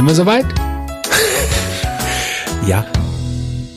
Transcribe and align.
Sind 0.00 0.06
wir 0.06 0.14
soweit? 0.14 0.46
Ja, 2.66 2.86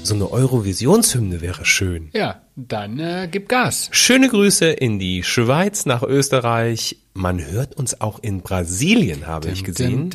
so 0.04 0.16
eine 0.16 0.32
Eurovisionshymne 0.32 1.42
wäre 1.42 1.66
schön. 1.66 2.12
Ja, 2.14 2.44
dann 2.56 2.98
äh, 2.98 3.28
gib 3.30 3.50
Gas. 3.50 3.90
Schöne 3.92 4.30
Grüße 4.30 4.68
in 4.68 5.00
die 5.00 5.24
Schweiz, 5.24 5.86
nach 5.86 6.02
Österreich. 6.02 6.96
Man 7.14 7.46
hört 7.46 7.76
uns 7.76 8.00
auch 8.00 8.20
in 8.20 8.40
Brasilien, 8.40 9.28
habe 9.28 9.50
ich 9.50 9.66
gesehen. 9.66 10.10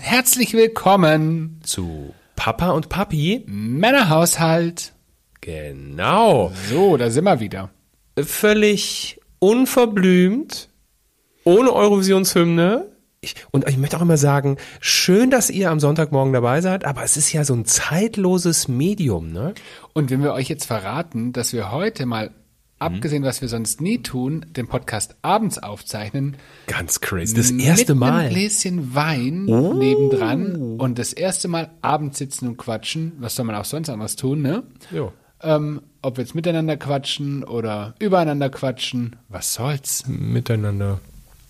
Herzlich 0.00 0.54
willkommen 0.54 1.60
Zu 1.64 2.14
Papa 2.34 2.70
und 2.70 2.88
Papi. 2.88 3.44
Männerhaushalt. 3.46 4.94
Genau. 5.42 6.50
So, 6.70 6.96
da 6.96 7.10
sind 7.10 7.24
wir 7.24 7.40
wieder. 7.40 7.68
Völlig 8.18 9.20
unverblümt, 9.38 10.70
ohne 11.46 11.72
Eurovisionshymne. 11.72 12.86
Ich, 13.22 13.34
und 13.50 13.66
ich 13.66 13.78
möchte 13.78 13.96
auch 13.96 14.02
immer 14.02 14.18
sagen, 14.18 14.58
schön, 14.80 15.30
dass 15.30 15.48
ihr 15.48 15.70
am 15.70 15.80
Sonntagmorgen 15.80 16.32
dabei 16.34 16.60
seid, 16.60 16.84
aber 16.84 17.02
es 17.02 17.16
ist 17.16 17.32
ja 17.32 17.44
so 17.44 17.54
ein 17.54 17.64
zeitloses 17.64 18.68
Medium, 18.68 19.32
ne? 19.32 19.54
Und 19.94 20.10
wenn 20.10 20.22
wir 20.22 20.34
euch 20.34 20.48
jetzt 20.48 20.66
verraten, 20.66 21.32
dass 21.32 21.52
wir 21.54 21.72
heute 21.72 22.04
mal, 22.04 22.30
abgesehen, 22.78 23.22
was 23.24 23.40
wir 23.40 23.48
sonst 23.48 23.80
nie 23.80 24.02
tun, 24.02 24.44
den 24.50 24.68
Podcast 24.68 25.16
abends 25.22 25.56
aufzeichnen, 25.58 26.36
Ganz 26.66 27.00
crazy. 27.00 27.34
Das 27.34 27.50
erste 27.50 27.94
mit 27.94 28.00
Mal. 28.00 28.12
einem 28.26 28.34
Gläschen 28.34 28.94
Wein 28.94 29.48
Oh. 29.48 29.72
nebendran 29.72 30.76
und 30.78 30.98
das 30.98 31.14
erste 31.14 31.48
Mal 31.48 31.70
abends 31.80 32.18
sitzen 32.18 32.48
und 32.48 32.58
quatschen. 32.58 33.12
Was 33.18 33.34
soll 33.34 33.46
man 33.46 33.54
auch 33.56 33.64
sonst 33.64 33.88
anderes 33.88 34.16
tun, 34.16 34.42
ne? 34.42 34.62
Jo. 34.92 35.10
Ähm, 35.42 35.80
ob 36.02 36.18
wir 36.18 36.24
jetzt 36.24 36.34
miteinander 36.34 36.76
quatschen 36.76 37.44
oder 37.44 37.94
übereinander 37.98 38.50
quatschen, 38.50 39.16
was 39.30 39.54
soll's? 39.54 40.04
Miteinander 40.06 41.00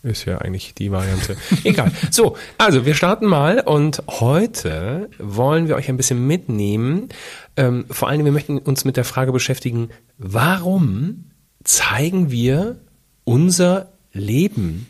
ist 0.06 0.24
ja 0.24 0.38
eigentlich 0.38 0.74
die 0.74 0.90
Variante. 0.92 1.36
Egal. 1.64 1.90
So, 2.10 2.36
also 2.58 2.86
wir 2.86 2.94
starten 2.94 3.26
mal 3.26 3.60
und 3.60 4.02
heute 4.08 5.10
wollen 5.18 5.68
wir 5.68 5.76
euch 5.76 5.88
ein 5.88 5.96
bisschen 5.96 6.26
mitnehmen. 6.26 7.08
Ähm, 7.56 7.84
vor 7.90 8.08
allem, 8.08 8.24
wir 8.24 8.32
möchten 8.32 8.58
uns 8.58 8.84
mit 8.84 8.96
der 8.96 9.04
Frage 9.04 9.32
beschäftigen, 9.32 9.90
warum 10.18 11.24
zeigen 11.64 12.30
wir 12.30 12.76
unser 13.24 13.88
Leben? 14.12 14.86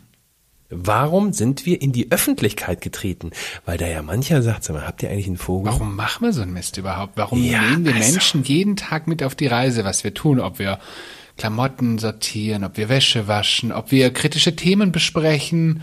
Warum 0.69 1.31
sind 1.31 1.65
wir 1.65 1.81
in 1.81 1.93
die 1.93 2.11
Öffentlichkeit 2.11 2.81
getreten? 2.81 3.31
Weil 3.65 3.77
da 3.77 3.87
ja 3.87 4.01
mancher 4.01 4.41
sagt, 4.41 4.65
sag 4.65 4.75
mal, 4.75 4.85
habt 4.85 5.01
ihr 5.01 5.09
eigentlich 5.09 5.27
einen 5.27 5.37
Vogel? 5.37 5.71
Warum 5.71 5.95
machen 5.95 6.25
wir 6.25 6.33
so 6.33 6.41
einen 6.41 6.51
Mist 6.51 6.75
überhaupt? 6.77 7.13
Warum 7.15 7.41
Ja, 7.41 7.61
nehmen 7.61 7.85
wir 7.85 7.95
also- 7.95 8.11
Menschen 8.11 8.43
jeden 8.43 8.75
Tag 8.75 9.07
mit 9.07 9.23
auf 9.23 9.33
die 9.33 9.47
Reise, 9.47 9.85
was 9.85 10.03
wir 10.03 10.13
tun? 10.13 10.41
Ob 10.41 10.59
wir 10.59 10.77
Klamotten 11.37 11.97
sortieren, 11.97 12.63
ob 12.63 12.77
wir 12.77 12.89
Wäsche 12.89 13.27
waschen, 13.27 13.71
ob 13.71 13.91
wir 13.91 14.11
kritische 14.11 14.55
Themen 14.55 14.91
besprechen. 14.91 15.81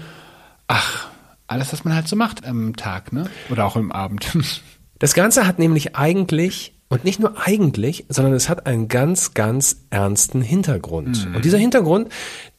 Ach, 0.66 1.08
alles, 1.47 1.72
was 1.72 1.84
man 1.84 1.94
halt 1.94 2.08
so 2.08 2.16
macht 2.16 2.44
am 2.44 2.77
Tag, 2.77 3.12
ne? 3.12 3.30
Oder 3.50 3.64
auch 3.66 3.77
im 3.77 3.92
Abend. 3.92 4.27
Das 5.00 5.12
Ganze 5.12 5.47
hat 5.47 5.58
nämlich 5.58 5.97
eigentlich, 5.97 6.72
und 6.88 7.05
nicht 7.05 7.19
nur 7.19 7.34
eigentlich, 7.44 8.06
sondern 8.08 8.32
es 8.32 8.48
hat 8.48 8.66
einen 8.66 8.86
ganz, 8.88 9.34
ganz 9.34 9.84
ernsten 9.91 10.41
Hintergrund. 10.41 11.28
Und 11.34 11.44
dieser 11.44 11.58
Hintergrund, 11.58 12.10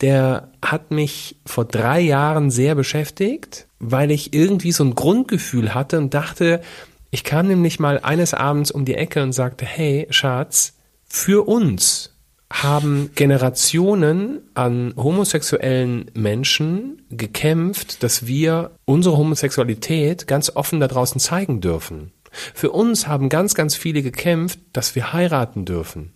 der 0.01 0.49
hat 0.61 0.91
mich 0.91 1.37
vor 1.45 1.65
drei 1.65 2.01
Jahren 2.01 2.51
sehr 2.51 2.75
beschäftigt, 2.75 3.67
weil 3.79 4.11
ich 4.11 4.33
irgendwie 4.33 4.73
so 4.73 4.83
ein 4.83 4.95
Grundgefühl 4.95 5.73
hatte 5.73 5.97
und 5.97 6.13
dachte, 6.13 6.61
ich 7.09 7.23
kam 7.23 7.47
nämlich 7.47 7.79
mal 7.79 7.99
eines 7.99 8.33
Abends 8.33 8.69
um 8.69 8.83
die 8.83 8.95
Ecke 8.95 9.23
und 9.23 9.31
sagte, 9.31 9.65
hey, 9.65 10.05
Schatz, 10.09 10.73
für 11.07 11.47
uns 11.47 12.14
haben 12.51 13.09
Generationen 13.15 14.41
an 14.53 14.93
homosexuellen 14.95 16.11
Menschen 16.13 17.01
gekämpft, 17.09 18.03
dass 18.03 18.27
wir 18.27 18.71
unsere 18.85 19.17
Homosexualität 19.17 20.27
ganz 20.27 20.51
offen 20.55 20.79
da 20.79 20.87
draußen 20.87 21.19
zeigen 21.19 21.59
dürfen. 21.59 22.11
Für 22.53 22.71
uns 22.71 23.07
haben 23.07 23.29
ganz, 23.29 23.55
ganz 23.55 23.75
viele 23.75 24.01
gekämpft, 24.01 24.59
dass 24.73 24.95
wir 24.95 25.13
heiraten 25.13 25.65
dürfen. 25.65 26.13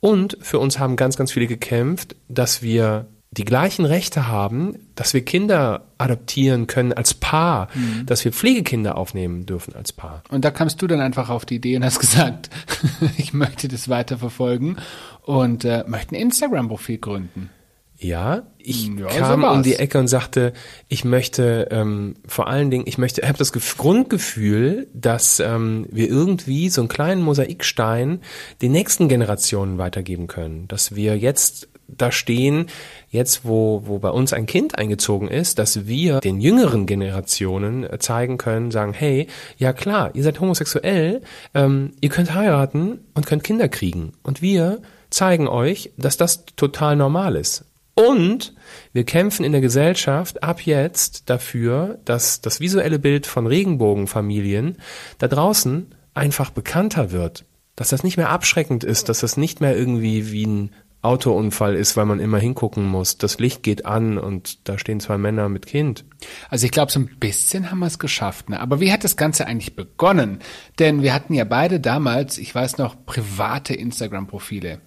Und 0.00 0.36
für 0.40 0.58
uns 0.58 0.78
haben 0.78 0.96
ganz, 0.96 1.16
ganz 1.16 1.32
viele 1.32 1.46
gekämpft, 1.46 2.16
dass 2.28 2.60
wir 2.60 3.06
die 3.30 3.44
gleichen 3.44 3.84
Rechte 3.84 4.28
haben, 4.28 4.78
dass 4.94 5.12
wir 5.12 5.24
Kinder 5.24 5.86
adoptieren 5.98 6.66
können 6.66 6.92
als 6.92 7.14
Paar, 7.14 7.68
dass 8.06 8.24
wir 8.24 8.32
Pflegekinder 8.32 8.96
aufnehmen 8.96 9.44
dürfen 9.44 9.74
als 9.74 9.92
Paar. 9.92 10.22
Und 10.28 10.44
da 10.44 10.50
kamst 10.50 10.80
du 10.80 10.86
dann 10.86 11.00
einfach 11.00 11.30
auf 11.30 11.44
die 11.44 11.56
Idee 11.56 11.76
und 11.76 11.84
hast 11.84 11.98
gesagt, 11.98 12.50
ich 13.16 13.32
möchte 13.32 13.66
das 13.66 13.88
weiterverfolgen 13.88 14.78
und 15.24 15.64
äh, 15.64 15.84
möchte 15.86 16.14
ein 16.14 16.20
Instagram-Profil 16.20 16.98
gründen. 16.98 17.50
Ja, 17.96 18.42
ich 18.58 18.88
Ja, 18.88 19.06
kam 19.06 19.42
so 19.42 19.48
um 19.48 19.62
die 19.62 19.76
Ecke 19.76 19.98
und 19.98 20.08
sagte, 20.08 20.52
ich 20.88 21.04
möchte 21.04 21.68
ähm, 21.70 22.16
vor 22.26 22.48
allen 22.48 22.70
Dingen, 22.70 22.84
ich 22.86 22.98
möchte, 22.98 23.20
ich 23.22 23.28
habe 23.28 23.38
das 23.38 23.54
Gef- 23.54 23.78
Grundgefühl, 23.78 24.88
dass 24.92 25.40
ähm, 25.40 25.86
wir 25.90 26.08
irgendwie 26.08 26.68
so 26.70 26.80
einen 26.80 26.88
kleinen 26.88 27.22
Mosaikstein 27.22 28.20
den 28.62 28.72
nächsten 28.72 29.08
Generationen 29.08 29.78
weitergeben 29.78 30.26
können, 30.26 30.66
dass 30.68 30.94
wir 30.96 31.16
jetzt 31.16 31.68
da 31.86 32.10
stehen, 32.10 32.66
jetzt 33.10 33.44
wo, 33.44 33.82
wo 33.84 33.98
bei 33.98 34.10
uns 34.10 34.32
ein 34.32 34.46
Kind 34.46 34.76
eingezogen 34.76 35.28
ist, 35.28 35.58
dass 35.58 35.86
wir 35.86 36.18
den 36.20 36.40
jüngeren 36.40 36.86
Generationen 36.86 37.84
äh, 37.84 37.98
zeigen 38.00 38.38
können, 38.38 38.70
sagen, 38.72 38.92
hey, 38.92 39.28
ja 39.56 39.72
klar, 39.72 40.10
ihr 40.14 40.24
seid 40.24 40.40
homosexuell, 40.40 41.22
ähm, 41.54 41.92
ihr 42.00 42.08
könnt 42.08 42.34
heiraten 42.34 43.00
und 43.14 43.26
könnt 43.26 43.44
Kinder 43.44 43.68
kriegen. 43.68 44.12
Und 44.22 44.42
wir 44.42 44.82
zeigen 45.14 45.48
euch, 45.48 45.92
dass 45.96 46.16
das 46.16 46.44
total 46.56 46.96
normal 46.96 47.36
ist. 47.36 47.64
Und 47.94 48.54
wir 48.92 49.04
kämpfen 49.04 49.44
in 49.44 49.52
der 49.52 49.60
Gesellschaft 49.60 50.42
ab 50.42 50.62
jetzt 50.62 51.30
dafür, 51.30 52.00
dass 52.04 52.40
das 52.40 52.60
visuelle 52.60 52.98
Bild 52.98 53.26
von 53.26 53.46
Regenbogenfamilien 53.46 54.78
da 55.18 55.28
draußen 55.28 55.94
einfach 56.12 56.50
bekannter 56.50 57.12
wird. 57.12 57.44
Dass 57.76 57.88
das 57.88 58.02
nicht 58.02 58.16
mehr 58.16 58.30
abschreckend 58.30 58.84
ist, 58.84 59.08
dass 59.08 59.20
das 59.20 59.36
nicht 59.36 59.60
mehr 59.60 59.76
irgendwie 59.76 60.32
wie 60.32 60.46
ein 60.46 60.70
Autounfall 61.04 61.74
ist, 61.74 61.96
weil 61.96 62.06
man 62.06 62.20
immer 62.20 62.38
hingucken 62.38 62.86
muss. 62.86 63.18
Das 63.18 63.38
Licht 63.38 63.62
geht 63.62 63.86
an 63.86 64.18
und 64.18 64.68
da 64.68 64.78
stehen 64.78 65.00
zwei 65.00 65.18
Männer 65.18 65.48
mit 65.48 65.66
Kind. 65.66 66.04
Also 66.48 66.64
ich 66.64 66.72
glaube, 66.72 66.90
so 66.90 67.00
ein 67.00 67.16
bisschen 67.18 67.70
haben 67.70 67.80
wir 67.80 67.86
es 67.86 67.98
geschafft. 67.98 68.48
Ne? 68.48 68.60
Aber 68.60 68.80
wie 68.80 68.92
hat 68.92 69.04
das 69.04 69.16
Ganze 69.16 69.46
eigentlich 69.46 69.76
begonnen? 69.76 70.40
Denn 70.78 71.02
wir 71.02 71.12
hatten 71.12 71.34
ja 71.34 71.44
beide 71.44 71.80
damals, 71.80 72.38
ich 72.38 72.54
weiß 72.54 72.78
noch, 72.78 72.96
private 73.04 73.74
Instagram-Profile. 73.74 74.80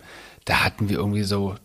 Da 0.45 0.63
hatten 0.63 0.89
wir 0.89 0.97
irgendwie 0.97 1.23
so 1.23 1.55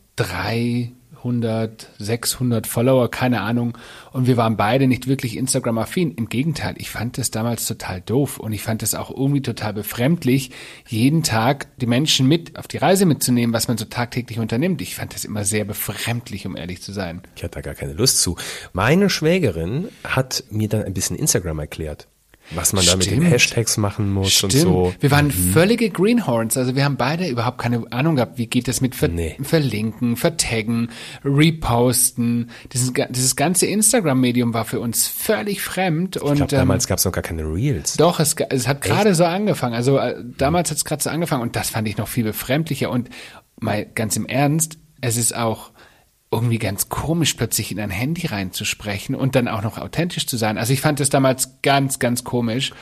300, 1.22 1.88
600 1.98 2.66
Follower, 2.66 3.10
keine 3.10 3.40
Ahnung. 3.40 3.78
Und 4.12 4.26
wir 4.26 4.36
waren 4.36 4.56
beide 4.56 4.86
nicht 4.86 5.06
wirklich 5.06 5.36
Instagram-affin. 5.36 6.12
Im 6.12 6.28
Gegenteil, 6.28 6.74
ich 6.78 6.90
fand 6.90 7.18
das 7.18 7.30
damals 7.30 7.66
total 7.66 8.00
doof. 8.00 8.38
Und 8.38 8.52
ich 8.52 8.62
fand 8.62 8.82
das 8.82 8.94
auch 8.94 9.10
irgendwie 9.10 9.42
total 9.42 9.72
befremdlich, 9.72 10.50
jeden 10.88 11.22
Tag 11.22 11.68
die 11.78 11.86
Menschen 11.86 12.26
mit 12.26 12.58
auf 12.58 12.68
die 12.68 12.78
Reise 12.78 13.06
mitzunehmen, 13.06 13.54
was 13.54 13.68
man 13.68 13.78
so 13.78 13.84
tagtäglich 13.84 14.38
unternimmt. 14.38 14.82
Ich 14.82 14.96
fand 14.96 15.14
das 15.14 15.24
immer 15.24 15.44
sehr 15.44 15.64
befremdlich, 15.64 16.46
um 16.46 16.56
ehrlich 16.56 16.82
zu 16.82 16.92
sein. 16.92 17.22
Ich 17.36 17.42
hatte 17.42 17.56
da 17.56 17.60
gar 17.60 17.74
keine 17.74 17.92
Lust 17.92 18.20
zu. 18.20 18.36
Meine 18.72 19.08
Schwägerin 19.08 19.88
hat 20.04 20.44
mir 20.50 20.68
dann 20.68 20.82
ein 20.82 20.94
bisschen 20.94 21.16
Instagram 21.16 21.60
erklärt. 21.60 22.08
Was 22.50 22.72
man 22.72 22.84
da 22.84 22.96
mit 22.96 23.10
den. 23.10 23.22
Hashtags 23.22 23.76
machen 23.78 24.12
muss 24.12 24.42
und 24.42 24.50
Stimmt. 24.50 24.64
so. 24.64 24.94
Wir 25.00 25.10
waren 25.10 25.30
völlige 25.30 25.88
Greenhorns. 25.90 26.56
Also 26.56 26.76
wir 26.76 26.84
haben 26.84 26.96
beide 26.96 27.26
überhaupt 27.28 27.58
keine 27.58 27.84
Ahnung 27.92 28.16
gehabt, 28.16 28.36
wie 28.36 28.46
geht 28.46 28.68
das 28.68 28.80
mit 28.80 28.94
Ver 28.94 29.08
Nee. 29.08 29.36
Verlinken, 29.42 30.16
Vertaggen, 30.16 30.88
Reposten. 31.24 32.50
Dieses, 32.72 32.92
dieses 33.10 33.36
ganze 33.36 33.66
Instagram-Medium 33.66 34.54
war 34.54 34.64
für 34.64 34.80
uns 34.80 35.06
völlig 35.06 35.62
fremd. 35.62 36.16
Ich 36.16 36.22
und 36.22 36.36
glaube, 36.36 36.54
ähm, 36.54 36.58
damals 36.60 36.86
gab 36.86 36.98
es 36.98 37.04
noch 37.04 37.12
gar 37.12 37.22
keine 37.22 37.42
Reels. 37.42 37.96
doch, 37.96 38.20
es, 38.20 38.34
es 38.48 38.68
hat 38.68 38.82
gerade 38.82 39.14
so 39.14 39.24
angefangen. 39.24 39.74
Also 39.74 39.98
äh, 39.98 40.22
damals 40.38 40.70
hat 40.70 40.76
es 40.78 40.84
gerade 40.84 41.02
so 41.02 41.10
angefangen 41.10 41.42
und 41.42 41.56
das 41.56 41.70
fand 41.70 41.88
ich 41.88 41.96
noch 41.96 42.08
viel 42.08 42.24
befremdlicher. 42.24 42.90
Und 42.90 43.08
mal 43.60 43.84
ganz 43.86 44.16
im 44.16 44.26
Ernst, 44.26 44.78
es 45.00 45.16
ist 45.16 45.34
auch 45.34 45.71
irgendwie 46.32 46.58
ganz 46.58 46.88
komisch, 46.88 47.34
plötzlich 47.34 47.70
in 47.70 47.78
ein 47.78 47.90
Handy 47.90 48.26
reinzusprechen 48.26 49.14
und 49.14 49.34
dann 49.34 49.48
auch 49.48 49.62
noch 49.62 49.78
authentisch 49.78 50.26
zu 50.26 50.36
sein. 50.36 50.58
Also 50.58 50.72
ich 50.72 50.80
fand 50.80 50.98
das 50.98 51.10
damals 51.10 51.60
ganz, 51.62 51.98
ganz 51.98 52.24
komisch. 52.24 52.72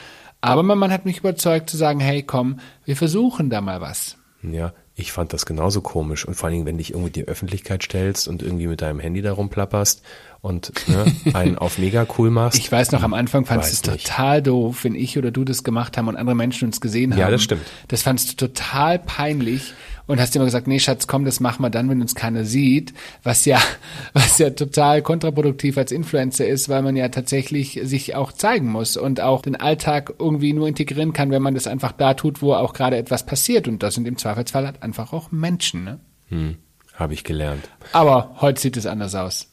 Aber 0.41 0.63
mein 0.63 0.79
Mann 0.79 0.93
hat 0.93 1.05
mich 1.05 1.19
überzeugt 1.19 1.69
zu 1.69 1.77
sagen, 1.77 2.01
hey, 2.01 2.23
komm, 2.23 2.61
wir 2.85 2.97
versuchen 2.97 3.51
da 3.51 3.61
mal 3.61 3.81
was. 3.81 4.17
Ja, 4.43 4.73
ich 4.95 5.13
fand 5.13 5.33
das 5.33 5.45
genauso 5.45 5.81
komisch. 5.81 6.25
Und 6.27 6.35
vor 6.35 6.47
allen 6.47 6.55
Dingen, 6.55 6.67
wenn 6.67 6.79
dich 6.79 6.93
irgendwie 6.93 7.11
die 7.11 7.27
Öffentlichkeit 7.27 7.83
stellst 7.83 8.29
und 8.29 8.43
irgendwie 8.43 8.67
mit 8.67 8.81
deinem 8.81 9.01
Handy 9.01 9.21
da 9.21 9.33
rumplapperst 9.33 10.03
und 10.41 10.73
ne, 10.89 11.05
einen 11.35 11.59
auf 11.59 11.79
mega 11.79 12.07
cool 12.17 12.31
machst. 12.31 12.59
Ich 12.59 12.71
weiß 12.71 12.93
noch, 12.93 13.03
am 13.03 13.13
Anfang 13.13 13.45
fandst 13.45 13.71
Weiß 13.71 13.83
du 13.83 13.91
es 13.91 14.05
total 14.05 14.43
doof, 14.43 14.85
wenn 14.85 14.95
ich 14.95 15.19
oder 15.19 15.31
du 15.31 15.45
das 15.45 15.63
gemacht 15.63 15.99
haben 15.99 16.09
und 16.09 16.17
andere 16.17 16.37
Menschen 16.37 16.67
uns 16.67 16.81
gesehen 16.81 17.13
haben. 17.13 17.21
Ja, 17.21 17.31
das 17.31 17.43
stimmt. 17.43 17.63
Das 17.89 18.03
fandst 18.03 18.31
du 18.31 18.47
total 18.47 18.99
peinlich 18.99 19.75
und 20.07 20.21
hast 20.21 20.35
immer 20.37 20.45
gesagt, 20.45 20.67
nee, 20.67 20.79
Schatz, 20.79 21.07
komm, 21.07 21.25
das 21.25 21.41
machen 21.41 21.63
wir 21.63 21.71
dann, 21.71 21.89
wenn 21.89 22.01
uns 22.01 22.15
keiner 22.15 22.45
sieht, 22.45 22.93
was 23.23 23.45
ja, 23.45 23.59
was 24.13 24.39
ja 24.39 24.51
total 24.51 25.03
kontraproduktiv 25.03 25.77
als 25.79 25.93
Influencer 25.93 26.47
ist, 26.47 26.69
weil 26.69 26.83
man 26.83 26.97
ja 26.97 27.09
tatsächlich 27.09 27.81
sich 27.83 28.15
auch 28.15 28.33
zeigen 28.33 28.69
muss 28.69 28.97
und 28.97 29.21
auch 29.21 29.43
den 29.43 29.57
Alltag 29.57 30.15
irgendwie 30.19 30.53
nur 30.53 30.69
integrieren 30.69 31.13
kann, 31.13 31.31
wenn 31.31 31.43
man 31.43 31.55
das 31.55 31.67
einfach 31.67 31.93
da 31.93 32.15
tut, 32.15 32.43
wo 32.43 32.55
auch 32.55 32.73
gerade 32.73 32.97
etwas 32.97 33.27
passiert 33.27 33.69
und 33.69 33.83
das 33.83 33.95
sind 33.95 34.07
im 34.07 34.19
Zweifelsfall 34.19 34.67
halt 34.67 34.83
einfach 34.83 35.13
auch 35.13 35.31
Menschen, 35.31 35.85
ne? 35.85 36.01
Hm, 36.29 36.57
habe 36.95 37.15
ich 37.15 37.25
gelernt. 37.25 37.69
Aber 37.93 38.37
heute 38.41 38.61
sieht 38.61 38.77
es 38.77 38.87
anders 38.87 39.15
aus. 39.15 39.49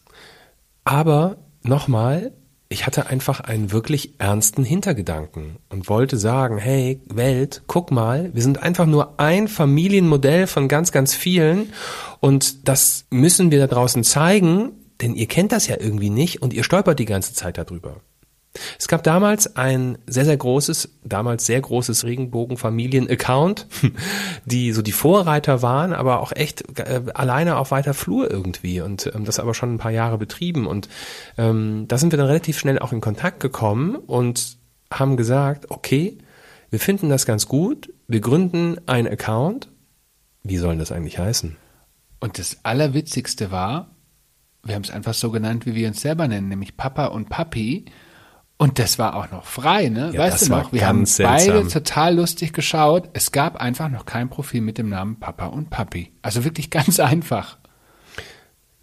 Aber 0.83 1.37
nochmal, 1.63 2.31
ich 2.69 2.85
hatte 2.85 3.07
einfach 3.07 3.39
einen 3.39 3.71
wirklich 3.71 4.15
ernsten 4.19 4.63
Hintergedanken 4.63 5.57
und 5.69 5.89
wollte 5.89 6.17
sagen, 6.17 6.57
hey 6.57 6.99
Welt, 7.07 7.63
guck 7.67 7.91
mal, 7.91 8.29
wir 8.33 8.41
sind 8.41 8.61
einfach 8.61 8.85
nur 8.85 9.19
ein 9.19 9.47
Familienmodell 9.47 10.47
von 10.47 10.67
ganz, 10.67 10.91
ganz 10.91 11.15
vielen 11.15 11.71
und 12.19 12.67
das 12.67 13.05
müssen 13.09 13.51
wir 13.51 13.59
da 13.59 13.67
draußen 13.67 14.03
zeigen, 14.03 14.71
denn 15.01 15.15
ihr 15.15 15.27
kennt 15.27 15.51
das 15.51 15.67
ja 15.67 15.77
irgendwie 15.79 16.09
nicht 16.09 16.41
und 16.41 16.53
ihr 16.53 16.63
stolpert 16.63 16.99
die 16.99 17.05
ganze 17.05 17.33
Zeit 17.33 17.57
darüber. 17.57 18.01
Es 18.79 18.87
gab 18.87 19.03
damals 19.03 19.55
ein 19.55 19.97
sehr, 20.07 20.25
sehr 20.25 20.37
großes, 20.37 20.97
damals 21.03 21.45
sehr 21.45 21.61
großes 21.61 22.03
Regenbogenfamilien-Account, 22.05 23.67
die 24.45 24.71
so 24.71 24.81
die 24.81 24.91
Vorreiter 24.91 25.61
waren, 25.61 25.93
aber 25.93 26.21
auch 26.21 26.31
echt 26.31 26.79
äh, 26.79 27.01
alleine 27.13 27.57
auf 27.57 27.71
weiter 27.71 27.93
Flur 27.93 28.29
irgendwie 28.29 28.81
und 28.81 29.11
ähm, 29.13 29.25
das 29.25 29.39
aber 29.39 29.53
schon 29.53 29.75
ein 29.75 29.79
paar 29.79 29.91
Jahre 29.91 30.17
betrieben. 30.17 30.67
Und 30.67 30.89
ähm, 31.37 31.85
da 31.87 31.97
sind 31.97 32.11
wir 32.11 32.17
dann 32.17 32.27
relativ 32.27 32.59
schnell 32.59 32.79
auch 32.79 32.91
in 32.91 33.01
Kontakt 33.01 33.39
gekommen 33.39 33.95
und 33.95 34.57
haben 34.91 35.17
gesagt, 35.17 35.69
okay, 35.69 36.17
wir 36.69 36.79
finden 36.79 37.09
das 37.09 37.25
ganz 37.25 37.47
gut, 37.47 37.93
wir 38.07 38.19
gründen 38.19 38.77
einen 38.87 39.07
Account. 39.07 39.69
Wie 40.43 40.57
soll 40.57 40.77
das 40.77 40.91
eigentlich 40.91 41.19
heißen? 41.19 41.55
Und 42.19 42.39
das 42.39 42.57
Allerwitzigste 42.63 43.51
war, 43.51 43.91
wir 44.63 44.75
haben 44.75 44.83
es 44.83 44.91
einfach 44.91 45.13
so 45.13 45.31
genannt, 45.31 45.65
wie 45.65 45.75
wir 45.75 45.87
uns 45.87 46.01
selber 46.01 46.27
nennen, 46.27 46.49
nämlich 46.49 46.77
Papa 46.77 47.05
und 47.07 47.29
Papi. 47.29 47.85
Und 48.57 48.79
das 48.79 48.97
war 48.97 49.15
auch 49.15 49.29
noch 49.29 49.45
frei, 49.45 49.89
ne? 49.89 50.11
Ja, 50.13 50.21
weißt 50.21 50.47
du 50.47 50.51
noch? 50.51 50.73
Wir 50.73 50.87
haben 50.87 51.05
beide 51.19 51.43
seltsam. 51.43 51.69
total 51.69 52.15
lustig 52.15 52.53
geschaut. 52.53 53.09
Es 53.13 53.31
gab 53.31 53.57
einfach 53.57 53.89
noch 53.89 54.05
kein 54.05 54.29
Profil 54.29 54.61
mit 54.61 54.79
dem 54.79 54.89
Namen 54.89 55.19
Papa 55.19 55.45
und 55.47 55.69
Papi. 55.69 56.11
Also 56.23 56.43
wirklich 56.43 56.71
ganz 56.71 56.99
einfach. 56.99 57.57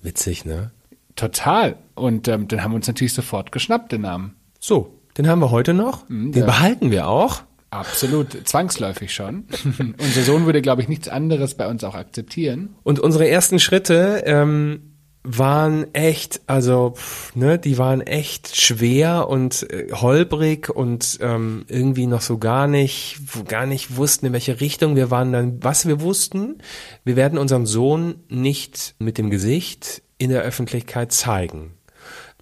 Witzig, 0.01 0.45
ne? 0.45 0.71
Total. 1.17 1.77
Und 1.95 2.29
ähm, 2.29 2.47
dann 2.47 2.63
haben 2.63 2.71
wir 2.73 2.77
uns 2.77 2.87
natürlich 2.87 3.15
sofort 3.15 3.51
geschnappt, 3.51 3.91
den 3.91 4.03
Namen. 4.03 4.37
So, 4.61 5.01
den 5.19 5.29
haben 5.29 5.41
wir 5.41 5.51
heute 5.51 5.75
noch. 5.75 6.07
den 6.09 6.33
ja. 6.33 6.45
behalten 6.47 6.93
wir 6.93 7.09
auch. 7.09 7.43
Absolut, 7.71 8.47
zwangsläufig 8.47 9.13
schon. 9.13 9.47
Unser 9.99 10.23
Sohn 10.23 10.47
würde, 10.47 10.63
glaube 10.63 10.83
ich, 10.83 10.89
nichts 10.89 11.09
anderes 11.09 11.57
bei 11.57 11.67
uns 11.67 11.83
auch 11.83 11.97
akzeptieren. 11.97 12.77
Und 12.85 13.01
unsere 13.01 13.29
ersten 13.29 13.59
Schritte 13.59 14.23
ähm, 14.27 14.94
waren 15.25 15.93
echt, 15.95 16.43
also 16.47 16.93
pff, 16.97 17.35
ne, 17.35 17.59
die 17.59 17.79
waren 17.79 18.03
echt 18.03 18.61
schwer 18.61 19.29
und 19.29 19.69
äh, 19.71 19.91
holprig 19.93 20.69
und 20.69 21.19
ähm, 21.23 21.65
irgendwie 21.69 22.07
noch 22.07 22.21
so 22.21 22.37
gar 22.37 22.67
nicht, 22.67 23.19
gar 23.49 23.65
nicht 23.65 23.97
wussten, 23.97 24.27
in 24.27 24.33
welche 24.35 24.61
Richtung 24.61 24.97
wir 24.97 25.11
waren. 25.11 25.33
Dann, 25.33 25.65
was 25.65 25.87
wir 25.87 26.03
wussten, 26.03 26.59
wir 27.05 27.17
werden 27.17 27.39
unseren 27.39 27.65
Sohn 27.65 28.17
nicht 28.29 28.95
mit 28.99 29.17
dem 29.17 29.31
Gesicht 29.31 30.03
in 30.19 30.29
der 30.29 30.43
Öffentlichkeit 30.43 31.11
zeigen. 31.11 31.73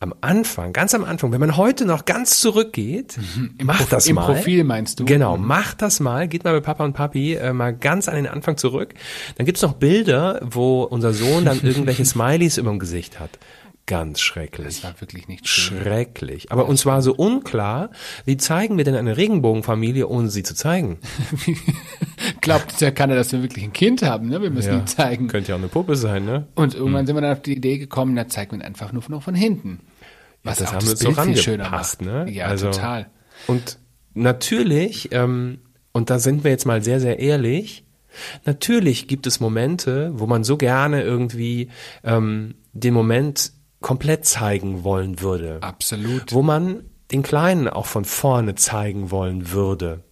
Am 0.03 0.13
Anfang, 0.21 0.73
ganz 0.73 0.97
am 0.97 1.05
Anfang, 1.05 1.31
wenn 1.31 1.39
man 1.39 1.57
heute 1.57 1.85
noch 1.85 2.05
ganz 2.07 2.41
zurückgeht, 2.41 3.21
macht 3.63 3.93
das 3.93 4.09
Im 4.09 4.17
mal. 4.17 4.27
Profil 4.27 4.65
meinst 4.65 4.99
du? 4.99 5.05
Genau, 5.05 5.37
macht 5.37 5.81
das 5.81 6.01
mal, 6.01 6.27
geht 6.27 6.43
mal 6.43 6.55
bei 6.55 6.61
Papa 6.61 6.85
und 6.85 6.93
Papi 6.93 7.35
äh, 7.35 7.53
mal 7.53 7.73
ganz 7.73 8.09
an 8.09 8.17
den 8.17 8.27
Anfang 8.27 8.57
zurück. 8.57 8.95
Dann 9.37 9.47
gibt's 9.47 9.63
noch 9.63 9.75
Bilder, 9.75 10.41
wo 10.43 10.83
unser 10.83 11.13
Sohn 11.13 11.45
dann 11.45 11.61
irgendwelche 11.63 12.05
Smileys 12.05 12.59
über 12.59 12.71
dem 12.71 12.81
Gesicht 12.81 13.21
hat. 13.21 13.31
Ganz 13.87 14.21
schrecklich. 14.21 14.81
Das 14.81 14.83
war 14.83 15.01
wirklich 15.01 15.29
nicht 15.29 15.47
schön. 15.47 15.81
Schrecklich. 15.83 16.51
Aber 16.51 16.67
uns 16.67 16.85
war 16.85 17.01
so 17.01 17.15
unklar, 17.15 17.91
wie 18.25 18.37
zeigen 18.37 18.79
wir 18.79 18.85
denn 18.85 18.97
eine 18.97 19.17
Regenbogenfamilie, 19.17 20.09
ohne 20.09 20.31
sie 20.31 20.43
zu 20.43 20.57
zeigen? 20.57 20.99
Glaubt 22.41 22.81
ja 22.81 22.91
keiner, 22.91 23.15
dass 23.15 23.31
wir 23.31 23.43
wirklich 23.43 23.63
ein 23.63 23.73
Kind 23.73 24.03
haben, 24.03 24.29
ne? 24.29 24.43
Wir 24.43 24.51
müssen 24.51 24.73
ihn 24.73 24.87
zeigen. 24.89 25.29
Könnte 25.29 25.51
ja 25.51 25.55
auch 25.55 25.61
eine 25.61 25.69
Puppe 25.69 25.95
sein, 25.95 26.25
ne? 26.25 26.49
Und 26.57 26.75
irgendwann 26.75 27.07
sind 27.07 27.15
wir 27.15 27.21
dann 27.23 27.33
auf 27.33 27.43
die 27.43 27.57
Idee 27.57 27.79
gekommen, 27.79 28.17
da 28.17 28.27
zeigt 28.27 28.51
man 28.51 28.63
einfach 28.63 28.93
nur 28.93 29.05
noch 29.09 29.23
von 29.23 29.37
hinten. 29.37 29.79
Was 30.45 30.59
das 30.59 30.69
auch 30.69 30.73
haben 30.75 30.87
wir 30.87 30.91
das 30.93 31.05
uns 31.05 31.17
Bild 31.17 31.17
so 31.17 31.23
viel 31.23 31.37
schöner 31.37 31.65
rangepasst, 31.65 32.03
ne? 32.03 32.27
Ja, 32.31 32.47
Also- 32.47 32.71
total. 32.71 33.07
Und 33.47 33.79
natürlich, 34.15 35.11
ähm, 35.13 35.59
und 35.93 36.11
da 36.11 36.19
sind 36.19 36.45
wir 36.45 36.51
jetzt 36.51 36.67
mal 36.67 36.83
sehr, 36.83 37.01
sehr 37.01 37.19
ehrlich, 37.19 37.85
natürlich 38.45 39.09
gibt 39.09 39.27
es 39.27 39.41
Momente, 39.41 40.11
wo 40.15 40.27
man 40.27 40.45
so 40.45 40.57
gerne 40.57 41.03
irgendwie 41.03 41.71
ähm, 42.05 42.55
den 42.73 42.95
Moment 42.95 43.53
komplett 43.81 44.25
zeigen 44.27 44.85
wollen 44.85 45.21
würde. 45.21 45.59
Absolut. 45.61 46.33
Wo 46.33 46.43
man 46.43 46.85
den 47.11 47.23
Kleinen 47.23 47.69
auch 47.69 47.87
von 47.87 48.05
vorne 48.05 48.55
zeigen 48.55 49.11
wollen 49.11 49.51
würde. 49.53 50.03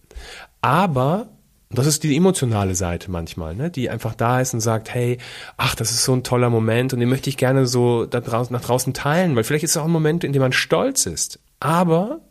Aber, 0.61 1.29
das 1.77 1.87
ist 1.87 2.03
die 2.03 2.15
emotionale 2.15 2.75
Seite 2.75 3.09
manchmal, 3.11 3.55
ne, 3.55 3.69
die 3.69 3.89
einfach 3.89 4.15
da 4.15 4.41
ist 4.41 4.53
und 4.53 4.59
sagt, 4.61 4.93
hey, 4.93 5.17
ach, 5.57 5.75
das 5.75 5.91
ist 5.91 6.03
so 6.03 6.13
ein 6.13 6.23
toller 6.23 6.49
Moment 6.49 6.93
und 6.93 6.99
den 6.99 7.09
möchte 7.09 7.29
ich 7.29 7.37
gerne 7.37 7.65
so 7.65 8.05
da 8.05 8.19
draußen, 8.19 8.53
nach 8.53 8.61
draußen 8.61 8.93
teilen, 8.93 9.35
weil 9.35 9.43
vielleicht 9.43 9.63
ist 9.63 9.71
es 9.71 9.77
auch 9.77 9.85
ein 9.85 9.91
Moment, 9.91 10.23
in 10.23 10.33
dem 10.33 10.41
man 10.41 10.53
stolz 10.53 11.05
ist. 11.05 11.39
Aber, 11.59 12.21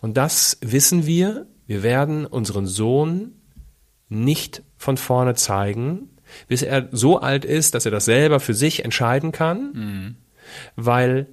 und 0.00 0.16
das 0.16 0.58
wissen 0.60 1.06
wir, 1.06 1.46
wir 1.66 1.82
werden 1.82 2.26
unseren 2.26 2.66
Sohn 2.66 3.32
nicht 4.08 4.62
von 4.76 4.96
vorne 4.96 5.34
zeigen, 5.34 6.10
bis 6.46 6.62
er 6.62 6.88
so 6.92 7.20
alt 7.20 7.44
ist, 7.44 7.74
dass 7.74 7.84
er 7.84 7.90
das 7.90 8.04
selber 8.04 8.40
für 8.40 8.54
sich 8.54 8.84
entscheiden 8.84 9.32
kann, 9.32 10.16
weil 10.76 11.26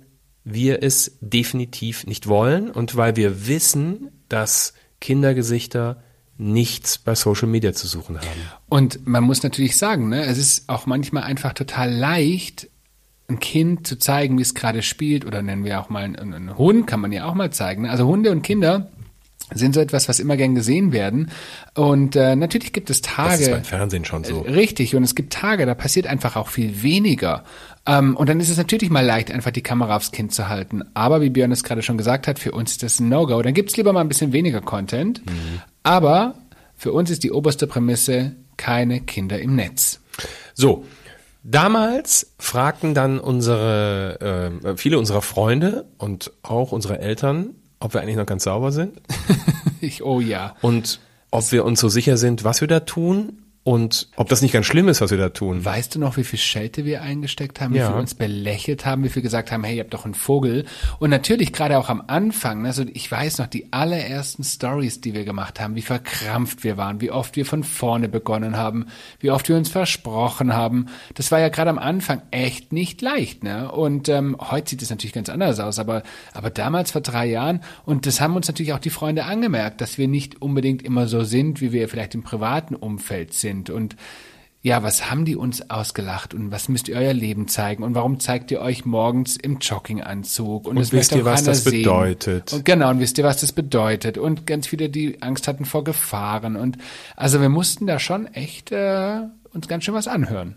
wir 0.43 0.83
es 0.83 1.17
definitiv 1.21 2.05
nicht 2.05 2.27
wollen 2.27 2.69
und 2.69 2.95
weil 2.95 3.15
wir 3.15 3.47
wissen, 3.47 4.11
dass 4.29 4.73
Kindergesichter 5.01 6.03
nichts 6.37 6.97
bei 6.97 7.15
Social 7.15 7.47
Media 7.47 7.73
zu 7.73 7.87
suchen 7.87 8.17
haben. 8.17 8.27
Und 8.67 9.07
man 9.07 9.23
muss 9.23 9.43
natürlich 9.43 9.77
sagen, 9.77 10.09
ne, 10.09 10.25
es 10.25 10.37
ist 10.37 10.69
auch 10.69 10.85
manchmal 10.85 11.23
einfach 11.23 11.53
total 11.53 11.93
leicht, 11.93 12.69
ein 13.27 13.39
Kind 13.39 13.87
zu 13.87 13.97
zeigen, 13.97 14.37
wie 14.37 14.43
es 14.43 14.53
gerade 14.53 14.83
spielt, 14.83 15.25
oder 15.25 15.41
nennen 15.41 15.63
wir 15.63 15.79
auch 15.79 15.89
mal 15.89 16.03
einen, 16.03 16.33
einen 16.33 16.57
Hund, 16.57 16.87
kann 16.87 16.99
man 16.99 17.11
ja 17.11 17.25
auch 17.25 17.33
mal 17.33 17.51
zeigen. 17.51 17.83
ne? 17.83 17.89
Also 17.89 18.05
Hunde 18.05 18.31
und 18.31 18.43
Kinder 18.43 18.91
sind 19.53 19.75
so 19.75 19.79
etwas, 19.79 20.09
was 20.09 20.19
immer 20.19 20.37
gern 20.37 20.55
gesehen 20.55 20.91
werden. 20.91 21.31
Und 21.75 22.15
äh, 22.15 22.35
natürlich 22.35 22.73
gibt 22.73 22.89
es 22.89 23.01
Tage. 23.01 23.29
Das 23.29 23.39
ist 23.41 23.51
beim 23.51 23.63
Fernsehen 23.63 24.05
schon 24.05 24.23
so. 24.23 24.41
Richtig, 24.41 24.95
und 24.95 25.03
es 25.03 25.13
gibt 25.13 25.33
Tage, 25.33 25.65
da 25.65 25.75
passiert 25.75 26.07
einfach 26.07 26.35
auch 26.35 26.47
viel 26.47 26.81
weniger. 26.81 27.43
Ähm, 27.85 28.17
und 28.17 28.27
dann 28.27 28.39
ist 28.39 28.49
es 28.49 28.57
natürlich 28.57 28.89
mal 28.89 29.05
leicht, 29.05 29.31
einfach 29.31 29.51
die 29.51 29.61
Kamera 29.61 29.95
aufs 29.97 30.11
Kind 30.11 30.33
zu 30.33 30.49
halten. 30.49 30.83
Aber 30.95 31.21
wie 31.21 31.29
Björn 31.29 31.51
es 31.51 31.63
gerade 31.63 31.83
schon 31.83 31.97
gesagt 31.97 32.27
hat, 32.27 32.39
für 32.39 32.51
uns 32.51 32.71
ist 32.71 32.83
das 32.83 32.99
ein 32.99 33.09
No-Go. 33.09 33.41
Dann 33.43 33.53
gibt's 33.53 33.77
lieber 33.77 33.93
mal 33.93 34.01
ein 34.01 34.07
bisschen 34.07 34.33
weniger 34.33 34.61
Content. 34.61 35.21
Aber 35.83 36.35
für 36.75 36.91
uns 36.91 37.11
ist 37.11 37.23
die 37.23 37.31
oberste 37.31 37.67
Prämisse 37.67 38.35
keine 38.57 39.01
Kinder 39.01 39.39
im 39.39 39.55
Netz. 39.55 39.99
So, 40.53 40.85
damals 41.43 42.33
fragten 42.39 42.93
dann 42.95 43.19
unsere, 43.19 44.59
äh, 44.63 44.77
viele 44.77 44.97
unserer 44.97 45.21
Freunde 45.21 45.85
und 45.97 46.31
auch 46.41 46.71
unsere 46.71 46.99
Eltern, 46.99 47.55
ob 47.79 47.93
wir 47.93 48.01
eigentlich 48.01 48.15
noch 48.15 48.25
ganz 48.25 48.43
sauber 48.43 48.71
sind 48.71 49.01
Ich, 49.81 50.03
oh 50.03 50.19
ja. 50.19 50.55
und 50.61 50.99
ob 51.31 51.51
wir 51.51 51.65
uns 51.65 51.79
so 51.79 51.89
sicher 51.89 52.17
sind, 52.17 52.43
was 52.43 52.61
wir 52.61 52.67
da 52.67 52.79
tun 52.79 53.44
und 53.67 54.09
ob 54.15 54.29
das 54.29 54.43
nicht 54.43 54.51
ganz 54.51 54.67
schlimm 54.67 54.87
ist, 54.89 55.01
was 55.01 55.09
wir 55.09 55.17
da 55.17 55.29
tun. 55.29 55.65
Weißt 55.65 55.95
du 55.95 55.99
noch, 55.99 56.17
wie 56.17 56.23
viel 56.23 56.37
Schelte 56.37 56.85
wir 56.85 57.01
eingesteckt 57.01 57.59
haben, 57.59 57.73
wie 57.73 57.79
Ja. 57.79 57.89
viel 57.89 57.99
uns 57.99 58.13
belächelt 58.13 58.85
haben, 58.85 59.03
wie 59.03 59.09
viel 59.09 59.23
gesagt 59.23 59.51
haben, 59.51 59.63
hey, 59.63 59.77
ihr 59.77 59.83
habt 59.83 59.91
doch 59.95 60.05
einen 60.05 60.13
Vogel. 60.13 60.65
Und 60.99 61.09
natürlich 61.09 61.51
gerade 61.51 61.79
auch 61.79 61.89
am 61.89 62.03
Anfang, 62.05 62.67
also 62.67 62.85
ich 62.93 63.11
weiß 63.11 63.39
noch, 63.39 63.47
die 63.47 63.73
allerersten 63.73 64.43
Stories, 64.43 65.01
die 65.01 65.15
wir 65.15 65.25
gemacht 65.25 65.59
haben, 65.59 65.73
wie 65.73 65.81
verkrampft 65.81 66.63
wir 66.63 66.77
waren, 66.77 67.01
wie 67.01 67.09
oft 67.09 67.35
wir 67.37 67.45
von 67.47 67.63
vorne 67.63 68.07
begonnen 68.07 68.55
haben, 68.55 68.85
wie 69.19 69.31
oft 69.31 69.49
wir 69.49 69.55
uns 69.57 69.69
versprochen 69.69 70.53
haben. 70.53 70.85
Das 71.15 71.31
war 71.31 71.39
ja 71.39 71.49
gerade 71.49 71.71
am 71.71 71.79
Anfang 71.79 72.21
echt 72.29 72.71
nicht 72.71 73.01
leicht, 73.01 73.43
ne? 73.43 73.71
Und 73.71 74.09
ähm, 74.09 74.37
heute 74.39 74.69
sieht 74.69 74.83
es 74.83 74.91
natürlich 74.91 75.13
ganz 75.13 75.27
anders 75.27 75.59
aus, 75.59 75.79
aber, 75.79 76.03
aber 76.35 76.51
damals 76.51 76.91
vor 76.91 77.01
drei 77.01 77.25
Jahren, 77.25 77.61
und 77.83 78.05
das 78.05 78.21
haben 78.21 78.35
uns 78.35 78.47
natürlich 78.47 78.73
auch 78.73 78.79
die 78.79 78.91
Freunde 78.91 79.25
angemerkt, 79.25 79.81
dass 79.81 79.97
wir 79.97 80.07
nicht 80.07 80.39
unbedingt 80.39 80.83
immer 80.83 81.07
so 81.07 81.23
sind, 81.23 81.61
wie 81.61 81.71
wir 81.71 81.89
vielleicht 81.89 82.13
im 82.13 82.21
privaten 82.21 82.75
Umfeld 82.75 83.33
sind. 83.33 83.54
Und 83.69 83.95
ja, 84.65 84.81
was 84.81 85.11
haben 85.11 85.25
die 85.25 85.35
uns 85.35 85.69
ausgelacht 85.69 86.33
und 86.33 86.51
was 86.51 86.69
müsst 86.69 86.87
ihr 86.87 86.95
euer 86.95 87.13
Leben 87.13 87.47
zeigen 87.47 87.83
und 87.83 87.93
warum 87.93 88.19
zeigt 88.19 88.49
ihr 88.49 88.61
euch 88.61 88.83
morgens 88.83 89.37
im 89.37 89.59
Jogginganzug 89.59 90.67
und, 90.67 90.77
Und 90.77 90.91
wisst 90.91 91.11
ihr, 91.11 91.23
was 91.23 91.43
das 91.43 91.63
sehen. 91.63 91.83
bedeutet? 91.83 92.51
Und 92.51 92.65
genau, 92.65 92.89
und 92.89 92.99
wisst 92.99 93.19
ihr, 93.19 93.23
was 93.23 93.41
das 93.41 93.51
bedeutet 93.51 94.17
und 94.17 94.47
ganz 94.47 94.65
viele, 94.65 94.89
die 94.89 95.21
Angst 95.21 95.47
hatten 95.47 95.65
vor 95.65 95.83
Gefahren 95.83 96.55
und 96.55 96.79
also 97.15 97.41
wir 97.41 97.49
mussten 97.49 97.85
da 97.85 97.99
schon 97.99 98.25
echt 98.33 98.71
äh, 98.71 99.19
uns 99.53 99.67
ganz 99.67 99.83
schön 99.83 99.93
was 99.93 100.07
anhören. 100.07 100.55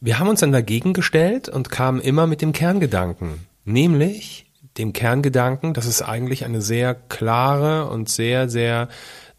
Wir 0.00 0.18
haben 0.18 0.28
uns 0.28 0.40
dann 0.40 0.50
dagegen 0.50 0.92
gestellt 0.92 1.48
und 1.48 1.70
kamen 1.70 2.00
immer 2.00 2.26
mit 2.26 2.42
dem 2.42 2.50
Kerngedanken, 2.50 3.46
nämlich 3.64 4.46
dem 4.78 4.92
Kerngedanken, 4.92 5.74
dass 5.74 5.86
es 5.86 6.02
eigentlich 6.02 6.44
eine 6.44 6.60
sehr 6.60 6.94
klare 6.94 7.88
und 7.88 8.08
sehr, 8.08 8.48
sehr 8.48 8.88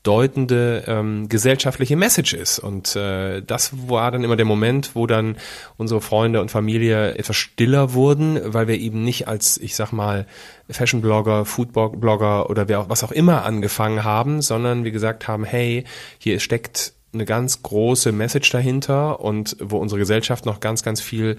deutende 0.04 0.84
ähm, 0.86 1.30
gesellschaftliche 1.30 1.96
Message 1.96 2.34
ist. 2.34 2.60
Und 2.60 2.96
äh, 2.96 3.42
das 3.42 3.72
war 3.88 4.12
dann 4.12 4.24
immer 4.24 4.36
der 4.36 4.46
Moment, 4.46 4.92
wo 4.96 5.08
dann 5.08 5.38
unsere 5.78 6.02
Freunde 6.02 6.42
und 6.42 6.52
Familie 6.52 7.16
etwas 7.16 7.38
stiller 7.38 7.94
wurden, 7.94 8.40
weil 8.54 8.68
wir 8.68 8.78
eben 8.78 9.04
nicht 9.04 9.30
als, 9.30 9.58
ich 9.58 9.76
sag 9.76 9.94
mal, 9.94 10.28
Fashion-Blogger, 10.70 11.46
Food-Blogger 11.46 12.50
oder 12.50 12.68
wer 12.68 12.82
auch, 12.82 12.90
was 12.90 13.04
auch 13.04 13.14
immer 13.14 13.46
angefangen 13.46 14.04
haben, 14.04 14.42
sondern 14.42 14.84
wir 14.84 14.92
gesagt 14.92 15.28
haben, 15.30 15.46
hey, 15.46 15.86
hier 16.20 16.40
steckt 16.42 16.94
eine 17.14 17.26
ganz 17.26 17.62
große 17.64 18.12
Message 18.12 18.50
dahinter 18.50 19.22
und 19.22 19.56
wo 19.60 19.78
unsere 19.78 20.00
Gesellschaft 20.00 20.46
noch 20.46 20.60
ganz, 20.60 20.84
ganz 20.84 21.00
viel 21.00 21.38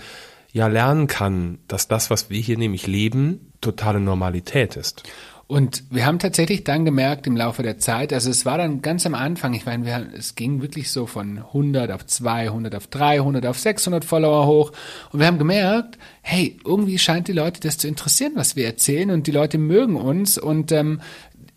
ja 0.52 0.68
lernen 0.68 1.08
kann, 1.08 1.58
dass 1.68 1.88
das, 1.88 2.10
was 2.10 2.30
wir 2.30 2.40
hier 2.40 2.56
nämlich 2.56 2.86
leben, 2.86 3.52
totale 3.60 4.00
Normalität 4.00 4.76
ist. 4.76 5.02
Und 5.46 5.84
wir 5.90 6.06
haben 6.06 6.18
tatsächlich 6.18 6.64
dann 6.64 6.86
gemerkt 6.86 7.26
im 7.26 7.36
Laufe 7.36 7.62
der 7.62 7.78
Zeit, 7.78 8.14
also 8.14 8.30
es 8.30 8.46
war 8.46 8.56
dann 8.56 8.80
ganz 8.80 9.04
am 9.04 9.14
Anfang, 9.14 9.52
ich 9.52 9.66
meine, 9.66 9.84
wir, 9.84 10.08
es 10.16 10.36
ging 10.36 10.62
wirklich 10.62 10.90
so 10.90 11.06
von 11.06 11.38
100 11.38 11.90
auf 11.90 12.06
200 12.06 12.74
auf 12.74 12.86
300 12.86 13.44
auf 13.44 13.58
600 13.58 14.04
Follower 14.04 14.46
hoch. 14.46 14.72
Und 15.12 15.20
wir 15.20 15.26
haben 15.26 15.38
gemerkt, 15.38 15.98
hey, 16.22 16.56
irgendwie 16.64 16.98
scheint 16.98 17.28
die 17.28 17.32
Leute 17.32 17.60
das 17.60 17.76
zu 17.76 17.88
interessieren, 17.88 18.32
was 18.36 18.56
wir 18.56 18.64
erzählen. 18.64 19.10
Und 19.10 19.26
die 19.26 19.32
Leute 19.32 19.58
mögen 19.58 19.96
uns. 19.96 20.38
Und 20.38 20.72
ähm, 20.72 21.00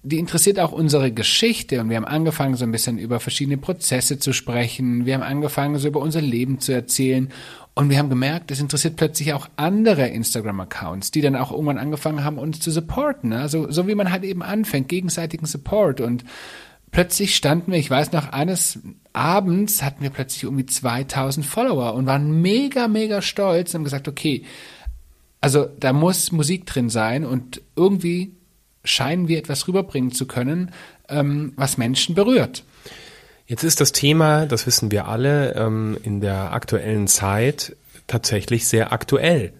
die 0.07 0.19
interessiert 0.19 0.59
auch 0.59 0.71
unsere 0.71 1.11
Geschichte 1.11 1.81
und 1.81 1.89
wir 1.89 1.97
haben 1.97 2.05
angefangen, 2.05 2.55
so 2.55 2.63
ein 2.63 2.71
bisschen 2.71 2.97
über 2.97 3.19
verschiedene 3.19 3.57
Prozesse 3.57 4.19
zu 4.19 4.31
sprechen. 4.31 5.05
Wir 5.05 5.15
haben 5.15 5.23
angefangen, 5.23 5.77
so 5.77 5.87
über 5.87 5.99
unser 5.99 6.21
Leben 6.21 6.59
zu 6.59 6.71
erzählen. 6.71 7.29
Und 7.73 7.89
wir 7.89 7.99
haben 7.99 8.09
gemerkt, 8.09 8.49
es 8.49 8.59
interessiert 8.59 8.95
plötzlich 8.95 9.33
auch 9.33 9.49
andere 9.55 10.07
Instagram-Accounts, 10.07 11.11
die 11.11 11.21
dann 11.21 11.35
auch 11.35 11.51
irgendwann 11.51 11.77
angefangen 11.77 12.23
haben, 12.23 12.39
uns 12.39 12.59
zu 12.59 12.71
supporten. 12.71 13.33
Also 13.33 13.69
so 13.69 13.87
wie 13.87 13.95
man 13.95 14.11
halt 14.11 14.23
eben 14.23 14.41
anfängt, 14.41 14.87
gegenseitigen 14.87 15.45
Support. 15.45 16.01
Und 16.01 16.23
plötzlich 16.91 17.35
standen 17.35 17.71
wir, 17.71 17.77
ich 17.77 17.91
weiß 17.91 18.13
noch, 18.13 18.29
eines 18.29 18.79
Abends 19.13 19.83
hatten 19.83 20.01
wir 20.01 20.09
plötzlich 20.09 20.43
irgendwie 20.43 20.65
2000 20.65 21.45
Follower 21.45 21.93
und 21.93 22.05
waren 22.05 22.41
mega, 22.41 22.87
mega 22.87 23.21
stolz 23.21 23.73
und 23.73 23.79
haben 23.79 23.83
gesagt, 23.83 24.07
okay, 24.07 24.43
also 25.41 25.67
da 25.79 25.93
muss 25.93 26.31
Musik 26.31 26.65
drin 26.65 26.89
sein 26.89 27.25
und 27.25 27.61
irgendwie 27.75 28.36
scheinen 28.87 29.27
wir 29.27 29.37
etwas 29.37 29.67
rüberbringen 29.67 30.11
zu 30.11 30.25
können, 30.25 30.71
ähm, 31.09 31.53
was 31.55 31.77
Menschen 31.77 32.15
berührt. 32.15 32.63
Jetzt 33.45 33.63
ist 33.63 33.79
das 33.79 33.91
Thema, 33.93 34.45
das 34.45 34.67
wissen 34.67 34.91
wir 34.91 35.07
alle, 35.07 35.55
ähm, 35.55 35.97
in 36.03 36.19
der 36.19 36.51
aktuellen 36.51 37.07
Zeit 37.07 37.75
tatsächlich 38.05 38.67
sehr 38.67 38.91
aktuell. 38.91 39.53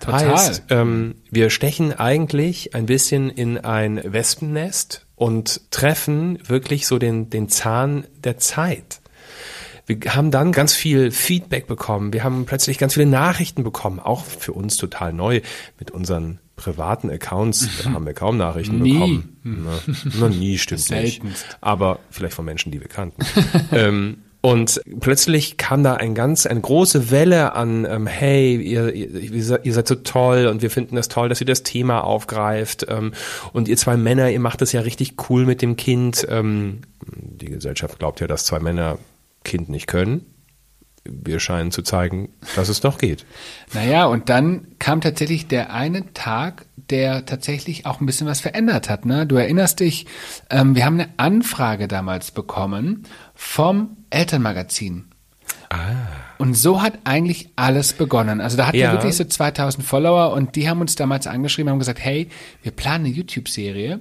Total. 0.00 0.30
Heißt, 0.30 0.64
ähm, 0.70 1.16
wir 1.30 1.50
stechen 1.50 1.92
eigentlich 1.92 2.74
ein 2.74 2.86
bisschen 2.86 3.30
in 3.30 3.58
ein 3.58 4.00
Wespennest 4.04 5.06
und 5.16 5.70
treffen 5.70 6.38
wirklich 6.48 6.86
so 6.86 6.98
den, 6.98 7.30
den 7.30 7.48
Zahn 7.48 8.06
der 8.24 8.38
Zeit. 8.38 9.01
Wir 9.86 9.98
haben 10.14 10.30
dann 10.30 10.52
ganz 10.52 10.74
viel 10.74 11.10
Feedback 11.10 11.66
bekommen. 11.66 12.12
Wir 12.12 12.24
haben 12.24 12.46
plötzlich 12.46 12.78
ganz 12.78 12.94
viele 12.94 13.06
Nachrichten 13.06 13.64
bekommen, 13.64 13.98
auch 13.98 14.24
für 14.24 14.52
uns 14.52 14.76
total 14.76 15.12
neu 15.12 15.40
mit 15.78 15.90
unseren 15.90 16.38
privaten 16.56 17.10
Accounts 17.10 17.68
da 17.82 17.92
haben 17.92 18.06
wir 18.06 18.12
kaum 18.12 18.36
Nachrichten 18.36 18.78
nie. 18.78 18.92
bekommen. 18.92 19.36
Na, 19.42 19.80
noch 20.20 20.28
nie, 20.28 20.58
stimmt 20.58 20.90
nicht. 20.90 21.22
Aber 21.60 21.98
vielleicht 22.10 22.34
von 22.34 22.44
Menschen, 22.44 22.70
die 22.70 22.80
wir 22.80 22.88
kannten. 22.88 23.24
ähm, 23.72 24.18
und 24.42 24.80
plötzlich 24.98 25.56
kam 25.56 25.84
da 25.84 25.94
ein 25.94 26.16
ganz, 26.16 26.46
eine 26.46 26.60
große 26.60 27.12
Welle 27.12 27.54
an, 27.54 27.84
ähm, 27.84 28.08
hey, 28.08 28.56
ihr, 28.56 28.92
ihr, 28.92 29.64
ihr 29.64 29.72
seid 29.72 29.86
so 29.86 29.94
toll 29.94 30.46
und 30.46 30.62
wir 30.62 30.70
finden 30.70 30.96
das 30.96 31.06
toll, 31.06 31.28
dass 31.28 31.40
ihr 31.40 31.46
das 31.46 31.62
Thema 31.62 32.02
aufgreift. 32.02 32.86
Ähm, 32.88 33.12
und 33.52 33.68
ihr 33.68 33.76
zwei 33.76 33.96
Männer, 33.96 34.30
ihr 34.30 34.40
macht 34.40 34.60
das 34.60 34.72
ja 34.72 34.80
richtig 34.80 35.14
cool 35.30 35.46
mit 35.46 35.62
dem 35.62 35.76
Kind. 35.76 36.26
Ähm, 36.28 36.80
die 37.06 37.46
Gesellschaft 37.46 38.00
glaubt 38.00 38.20
ja, 38.20 38.26
dass 38.26 38.44
zwei 38.44 38.58
Männer 38.58 38.98
Kind 39.44 39.68
nicht 39.68 39.86
können 39.86 40.26
wir 41.04 41.40
scheinen 41.40 41.72
zu 41.72 41.82
zeigen, 41.82 42.30
dass 42.54 42.68
es 42.68 42.80
doch 42.80 42.98
geht. 42.98 43.24
Naja, 43.72 44.06
und 44.06 44.28
dann 44.28 44.68
kam 44.78 45.00
tatsächlich 45.00 45.48
der 45.48 45.72
eine 45.72 46.12
Tag, 46.14 46.66
der 46.76 47.26
tatsächlich 47.26 47.86
auch 47.86 48.00
ein 48.00 48.06
bisschen 48.06 48.26
was 48.26 48.40
verändert 48.40 48.88
hat. 48.88 49.04
Ne? 49.04 49.26
Du 49.26 49.36
erinnerst 49.36 49.80
dich, 49.80 50.06
ähm, 50.50 50.76
wir 50.76 50.84
haben 50.84 51.00
eine 51.00 51.08
Anfrage 51.16 51.88
damals 51.88 52.30
bekommen 52.30 53.04
vom 53.34 53.96
Elternmagazin. 54.10 55.06
Ah. 55.70 55.78
Und 56.38 56.54
so 56.54 56.82
hat 56.82 56.98
eigentlich 57.04 57.50
alles 57.56 57.94
begonnen. 57.94 58.40
Also 58.40 58.56
da 58.56 58.66
hatten 58.66 58.76
ja. 58.76 58.92
wir 58.92 58.98
wirklich 58.98 59.16
so 59.16 59.24
2000 59.24 59.84
Follower 59.84 60.32
und 60.32 60.54
die 60.54 60.68
haben 60.68 60.80
uns 60.80 60.94
damals 60.94 61.26
angeschrieben, 61.26 61.70
haben 61.70 61.78
gesagt, 61.78 62.00
hey, 62.00 62.28
wir 62.62 62.72
planen 62.72 63.06
eine 63.06 63.14
YouTube-Serie 63.14 64.00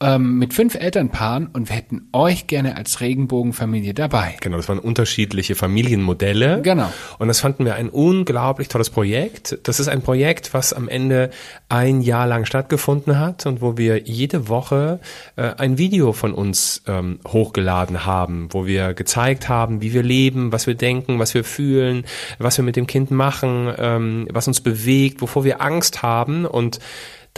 ähm, 0.00 0.38
mit 0.38 0.54
fünf 0.54 0.74
Elternpaaren 0.74 1.48
und 1.48 1.68
wir 1.68 1.76
hätten 1.76 2.08
euch 2.12 2.46
gerne 2.46 2.76
als 2.76 3.00
Regenbogenfamilie 3.00 3.94
dabei. 3.94 4.36
Genau, 4.40 4.56
das 4.56 4.68
waren 4.68 4.78
unterschiedliche 4.78 5.54
Familienmodelle. 5.54 6.62
Genau. 6.62 6.92
Und 7.18 7.28
das 7.28 7.40
fanden 7.40 7.64
wir 7.64 7.74
ein 7.74 7.88
unglaublich 7.88 8.68
tolles 8.68 8.90
Projekt. 8.90 9.58
Das 9.64 9.80
ist 9.80 9.88
ein 9.88 10.02
Projekt, 10.02 10.54
was 10.54 10.72
am 10.72 10.88
Ende 10.88 11.30
ein 11.68 12.00
Jahr 12.00 12.26
lang 12.26 12.44
stattgefunden 12.44 13.18
hat 13.18 13.46
und 13.46 13.60
wo 13.60 13.76
wir 13.76 14.02
jede 14.02 14.48
Woche 14.48 15.00
äh, 15.36 15.54
ein 15.58 15.78
Video 15.78 16.12
von 16.12 16.32
uns 16.32 16.82
ähm, 16.86 17.18
hochgeladen 17.26 18.06
haben, 18.06 18.48
wo 18.52 18.66
wir 18.66 18.94
gezeigt 18.94 19.48
haben, 19.48 19.82
wie 19.82 19.92
wir 19.92 20.02
leben, 20.02 20.52
was 20.52 20.66
wir 20.66 20.74
denken, 20.74 21.18
was 21.18 21.34
wir 21.34 21.44
fühlen, 21.44 22.04
was 22.38 22.56
wir 22.56 22.64
mit 22.64 22.76
dem 22.76 22.86
Kind 22.86 23.10
machen, 23.10 23.72
ähm, 23.78 24.28
was 24.30 24.46
uns 24.46 24.60
bewegt, 24.60 25.20
wovor 25.22 25.44
wir 25.44 25.60
Angst 25.60 26.02
haben 26.02 26.46
und 26.46 26.78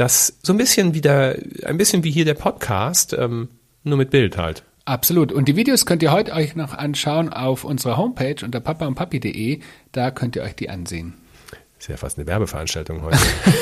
das 0.01 0.39
so 0.43 0.55
ein 0.55 0.57
bisschen 0.57 0.95
wieder, 0.95 1.37
ein 1.65 1.77
bisschen 1.77 2.05
wie 2.05 2.11
hier 2.11 2.25
der 2.25 2.35
Podcast, 2.35 3.13
ähm, 3.13 3.49
nur 3.85 3.99
mit 3.99 4.11
Bild 4.11 4.39
halt. 4.39 4.63
Absolut. 4.87 5.31
Und 5.31 5.47
die 5.47 5.57
Videos 5.57 5.85
könnt 5.85 6.03
ihr 6.03 6.11
heute 6.11 6.33
euch 6.33 6.57
noch 6.57 6.73
anschauen 6.75 7.29
auf 7.29 7.65
unserer 7.65 7.97
Homepage 7.99 8.37
unter 8.43 8.61
papaundpapi.de. 8.61 9.61
Da 9.93 10.11
könnt 10.11 10.37
ihr 10.37 10.43
euch 10.43 10.57
die 10.57 10.71
ansehen. 10.71 11.15
Ist 11.81 11.89
ja 11.89 11.97
fast 11.97 12.19
eine 12.19 12.27
Werbeveranstaltung 12.27 13.01
heute. 13.01 13.17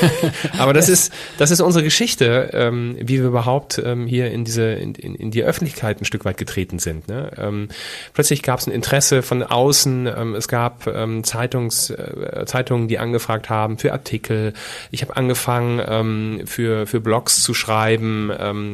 Aber 0.59 0.73
das 0.73 0.89
ist, 0.89 1.13
das 1.37 1.51
ist 1.51 1.61
unsere 1.61 1.85
Geschichte, 1.85 2.49
ähm, 2.51 2.97
wie 2.99 3.19
wir 3.19 3.27
überhaupt 3.27 3.81
ähm, 3.81 4.07
hier 4.07 4.29
in 4.29 4.43
diese, 4.43 4.73
in, 4.73 4.93
in, 4.93 5.31
die 5.31 5.41
Öffentlichkeit 5.41 6.01
ein 6.01 6.05
Stück 6.05 6.25
weit 6.25 6.35
getreten 6.35 6.79
sind. 6.79 7.07
Ne? 7.07 7.31
Ähm, 7.37 7.69
plötzlich 8.13 8.43
gab 8.43 8.59
es 8.59 8.67
ein 8.67 8.73
Interesse 8.73 9.21
von 9.21 9.41
außen. 9.41 10.07
Ähm, 10.07 10.35
es 10.35 10.49
gab 10.49 10.85
ähm, 10.87 11.23
Zeitungs, 11.23 11.91
äh, 11.91 12.43
Zeitungen, 12.45 12.89
die 12.89 12.99
angefragt 12.99 13.49
haben 13.49 13.77
für 13.77 13.93
Artikel. 13.93 14.51
Ich 14.91 15.01
habe 15.01 15.15
angefangen, 15.15 15.81
ähm, 15.87 16.41
für, 16.43 16.87
für 16.87 16.99
Blogs 16.99 17.41
zu 17.41 17.53
schreiben, 17.53 18.29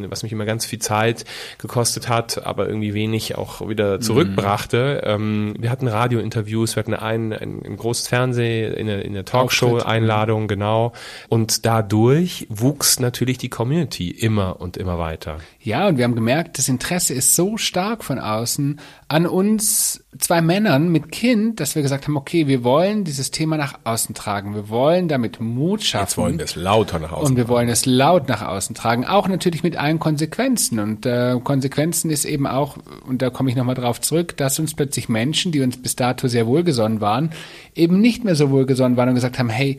was 0.10 0.24
mich 0.24 0.32
immer 0.32 0.46
ganz 0.46 0.66
viel 0.66 0.80
Zeit 0.80 1.25
gekostet 1.60 2.10
hat, 2.10 2.46
aber 2.46 2.68
irgendwie 2.68 2.94
wenig 2.94 3.38
auch 3.38 3.68
wieder 3.68 4.00
zurückbrachte. 4.00 5.18
Mhm. 5.20 5.56
Wir 5.60 5.70
hatten 5.70 5.88
Radiointerviews, 5.88 6.75
wir 6.75 6.82
hatten 6.82 6.94
ein, 6.96 7.32
ein, 7.32 7.62
ein 7.64 7.78
großes 7.78 8.08
Fernseh 8.08 8.66
in 8.74 8.88
der, 8.88 9.06
in 9.06 9.14
der 9.14 9.25
Talkshow-Einladung, 9.39 10.48
genau. 10.48 10.94
Und 11.30 11.65
dadurch 11.65 12.48
wuchs 12.50 13.00
natürlich 13.00 13.38
die 13.38 13.50
Community 13.50 14.10
immer 14.10 14.60
und 14.60 14.77
immer 14.77 14.98
weiter. 14.98 15.38
Ja, 15.62 15.88
und 15.88 15.98
wir 15.98 16.04
haben 16.04 16.15
gemerkt, 16.15 16.58
das 16.58 16.70
Interesse 16.70 17.13
ist 17.13 17.36
so 17.36 17.58
stark 17.58 18.04
von 18.04 18.20
außen 18.20 18.80
an 19.08 19.28
uns 19.28 20.04
zwei 20.18 20.42
Männern 20.42 20.90
mit 20.90 21.12
Kind, 21.12 21.60
dass 21.60 21.76
wir 21.76 21.84
gesagt 21.84 22.08
haben, 22.08 22.18
okay, 22.18 22.48
wir 22.48 22.64
wollen 22.64 23.04
dieses 23.04 23.30
Thema 23.30 23.56
nach 23.56 23.80
außen 23.84 24.16
tragen. 24.16 24.56
Wir 24.56 24.68
wollen 24.70 25.08
damit 25.08 25.40
Mut 25.40 25.84
schaffen. 25.84 26.04
Jetzt 26.06 26.18
wollen 26.18 26.38
wir 26.40 26.46
es 26.46 26.56
lauter 26.56 26.98
nach 26.98 27.12
außen 27.12 27.28
Und 27.30 27.38
wir 27.38 27.44
tragen. 27.44 27.56
wollen 27.56 27.70
es 27.70 27.86
laut 27.86 28.28
nach 28.28 28.42
außen 28.42 28.74
tragen. 28.76 29.06
Auch 29.06 29.28
natürlich 29.28 29.62
mit 29.62 29.78
allen 29.78 30.00
Konsequenzen. 30.00 30.80
Und 30.80 31.06
äh, 31.06 31.40
Konsequenzen 31.44 32.10
ist 32.10 32.26
eben 32.26 32.48
auch, 32.48 32.78
und 33.08 33.22
da 33.22 33.30
komme 33.30 33.52
ich 33.52 33.56
nochmal 33.56 33.76
drauf 33.76 34.02
zurück, 34.02 34.38
dass 34.38 34.58
uns 34.58 34.74
plötzlich 34.74 35.08
Menschen, 35.08 35.52
die 35.52 35.62
uns 35.62 35.80
bis 35.80 35.96
dato 35.96 36.28
sehr 36.28 36.48
wohlgesonnen 36.48 37.00
waren, 37.00 37.30
eben 37.76 38.02
nicht 38.02 38.24
mehr 38.24 38.36
so 38.36 38.50
wohlgesonnen 38.50 38.98
waren 38.98 39.10
und 39.10 39.16
gesagt 39.16 39.38
haben, 39.38 39.50
hey, 39.50 39.78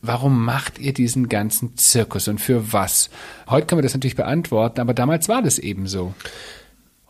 Warum 0.00 0.44
macht 0.44 0.78
ihr 0.78 0.92
diesen 0.94 1.28
ganzen 1.28 1.76
Zirkus 1.76 2.28
und 2.28 2.40
für 2.40 2.72
was? 2.72 3.10
Heute 3.48 3.66
können 3.66 3.80
wir 3.80 3.82
das 3.82 3.94
natürlich 3.94 4.14
beantworten, 4.14 4.80
aber 4.80 4.94
damals 4.94 5.28
war 5.28 5.42
das 5.42 5.58
eben 5.58 5.88
so. 5.88 6.14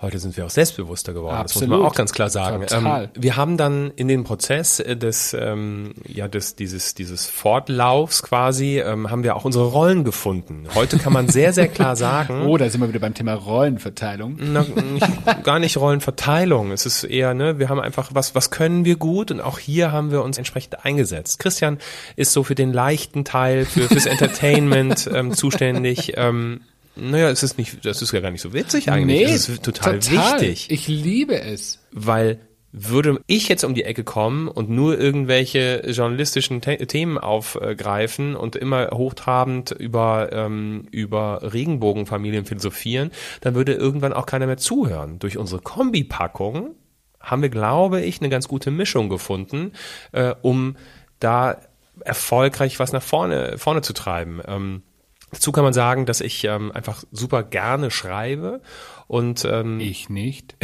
Heute 0.00 0.20
sind 0.20 0.36
wir 0.36 0.46
auch 0.46 0.50
selbstbewusster 0.50 1.12
geworden. 1.12 1.34
Absolut. 1.34 1.62
Das 1.64 1.68
muss 1.70 1.78
man 1.80 1.88
auch 1.88 1.94
ganz 1.94 2.12
klar 2.12 2.30
sagen. 2.30 2.64
Total. 2.64 3.04
Ähm, 3.04 3.10
wir 3.16 3.34
haben 3.34 3.56
dann 3.56 3.90
in 3.96 4.06
den 4.06 4.22
Prozess 4.22 4.78
äh, 4.78 4.96
des, 4.96 5.34
ähm, 5.34 5.94
ja, 6.06 6.28
des, 6.28 6.54
dieses, 6.54 6.94
dieses 6.94 7.26
Fortlaufs 7.26 8.22
quasi, 8.22 8.78
ähm, 8.78 9.10
haben 9.10 9.24
wir 9.24 9.34
auch 9.34 9.44
unsere 9.44 9.64
Rollen 9.64 10.04
gefunden. 10.04 10.66
Heute 10.72 10.98
kann 10.98 11.12
man 11.12 11.28
sehr, 11.28 11.52
sehr 11.52 11.66
klar 11.66 11.96
sagen. 11.96 12.46
oh, 12.46 12.56
da 12.56 12.70
sind 12.70 12.80
wir 12.80 12.88
wieder 12.88 13.00
beim 13.00 13.14
Thema 13.14 13.34
Rollenverteilung. 13.34 14.36
Na, 14.40 14.62
nicht, 14.62 15.42
gar 15.42 15.58
nicht 15.58 15.76
Rollenverteilung. 15.76 16.70
Es 16.70 16.86
ist 16.86 17.02
eher, 17.02 17.34
ne, 17.34 17.58
wir 17.58 17.68
haben 17.68 17.80
einfach, 17.80 18.10
was, 18.12 18.36
was 18.36 18.52
können 18.52 18.84
wir 18.84 18.94
gut? 18.94 19.32
Und 19.32 19.40
auch 19.40 19.58
hier 19.58 19.90
haben 19.90 20.12
wir 20.12 20.22
uns 20.22 20.38
entsprechend 20.38 20.84
eingesetzt. 20.84 21.40
Christian 21.40 21.78
ist 22.14 22.32
so 22.32 22.44
für 22.44 22.54
den 22.54 22.72
leichten 22.72 23.24
Teil, 23.24 23.64
für, 23.64 23.88
fürs 23.88 24.06
Entertainment 24.06 25.10
ähm, 25.12 25.32
zuständig. 25.32 26.12
Ähm, 26.16 26.60
naja, 27.00 27.30
es 27.30 27.42
ist 27.42 27.58
nicht, 27.58 27.84
das 27.84 28.02
ist 28.02 28.12
ja 28.12 28.20
gar 28.20 28.30
nicht 28.30 28.42
so 28.42 28.52
witzig 28.52 28.90
eigentlich. 28.90 29.26
Nee, 29.26 29.32
das 29.32 29.48
ist 29.48 29.62
total, 29.62 29.98
total 29.98 30.40
wichtig. 30.40 30.70
Ich 30.70 30.88
liebe 30.88 31.40
es. 31.40 31.80
Weil 31.92 32.40
würde 32.70 33.20
ich 33.26 33.48
jetzt 33.48 33.64
um 33.64 33.74
die 33.74 33.84
Ecke 33.84 34.04
kommen 34.04 34.46
und 34.48 34.68
nur 34.68 34.98
irgendwelche 34.98 35.82
journalistischen 35.90 36.60
The 36.62 36.76
Themen 36.76 37.16
aufgreifen 37.16 38.36
und 38.36 38.56
immer 38.56 38.90
hochtrabend 38.92 39.70
über, 39.70 40.30
ähm, 40.32 40.86
über 40.90 41.40
Regenbogenfamilien 41.42 42.44
philosophieren, 42.44 43.10
dann 43.40 43.54
würde 43.54 43.72
irgendwann 43.72 44.12
auch 44.12 44.26
keiner 44.26 44.46
mehr 44.46 44.58
zuhören. 44.58 45.18
Durch 45.18 45.38
unsere 45.38 45.62
Kombipackung 45.62 46.74
haben 47.20 47.42
wir, 47.42 47.48
glaube 47.48 48.02
ich, 48.02 48.20
eine 48.20 48.28
ganz 48.28 48.48
gute 48.48 48.70
Mischung 48.70 49.08
gefunden, 49.08 49.72
äh, 50.12 50.34
um 50.42 50.76
da 51.20 51.60
erfolgreich 52.04 52.78
was 52.78 52.92
nach 52.92 53.02
vorne, 53.02 53.56
vorne 53.58 53.80
zu 53.80 53.92
treiben. 53.92 54.40
Ähm, 54.46 54.82
Dazu 55.30 55.52
kann 55.52 55.64
man 55.64 55.72
sagen, 55.72 56.06
dass 56.06 56.20
ich 56.20 56.44
ähm, 56.44 56.72
einfach 56.72 57.04
super 57.12 57.42
gerne 57.42 57.90
schreibe 57.90 58.60
und 59.06 59.44
ähm, 59.44 59.80
ich 59.80 60.08
nicht. 60.08 60.56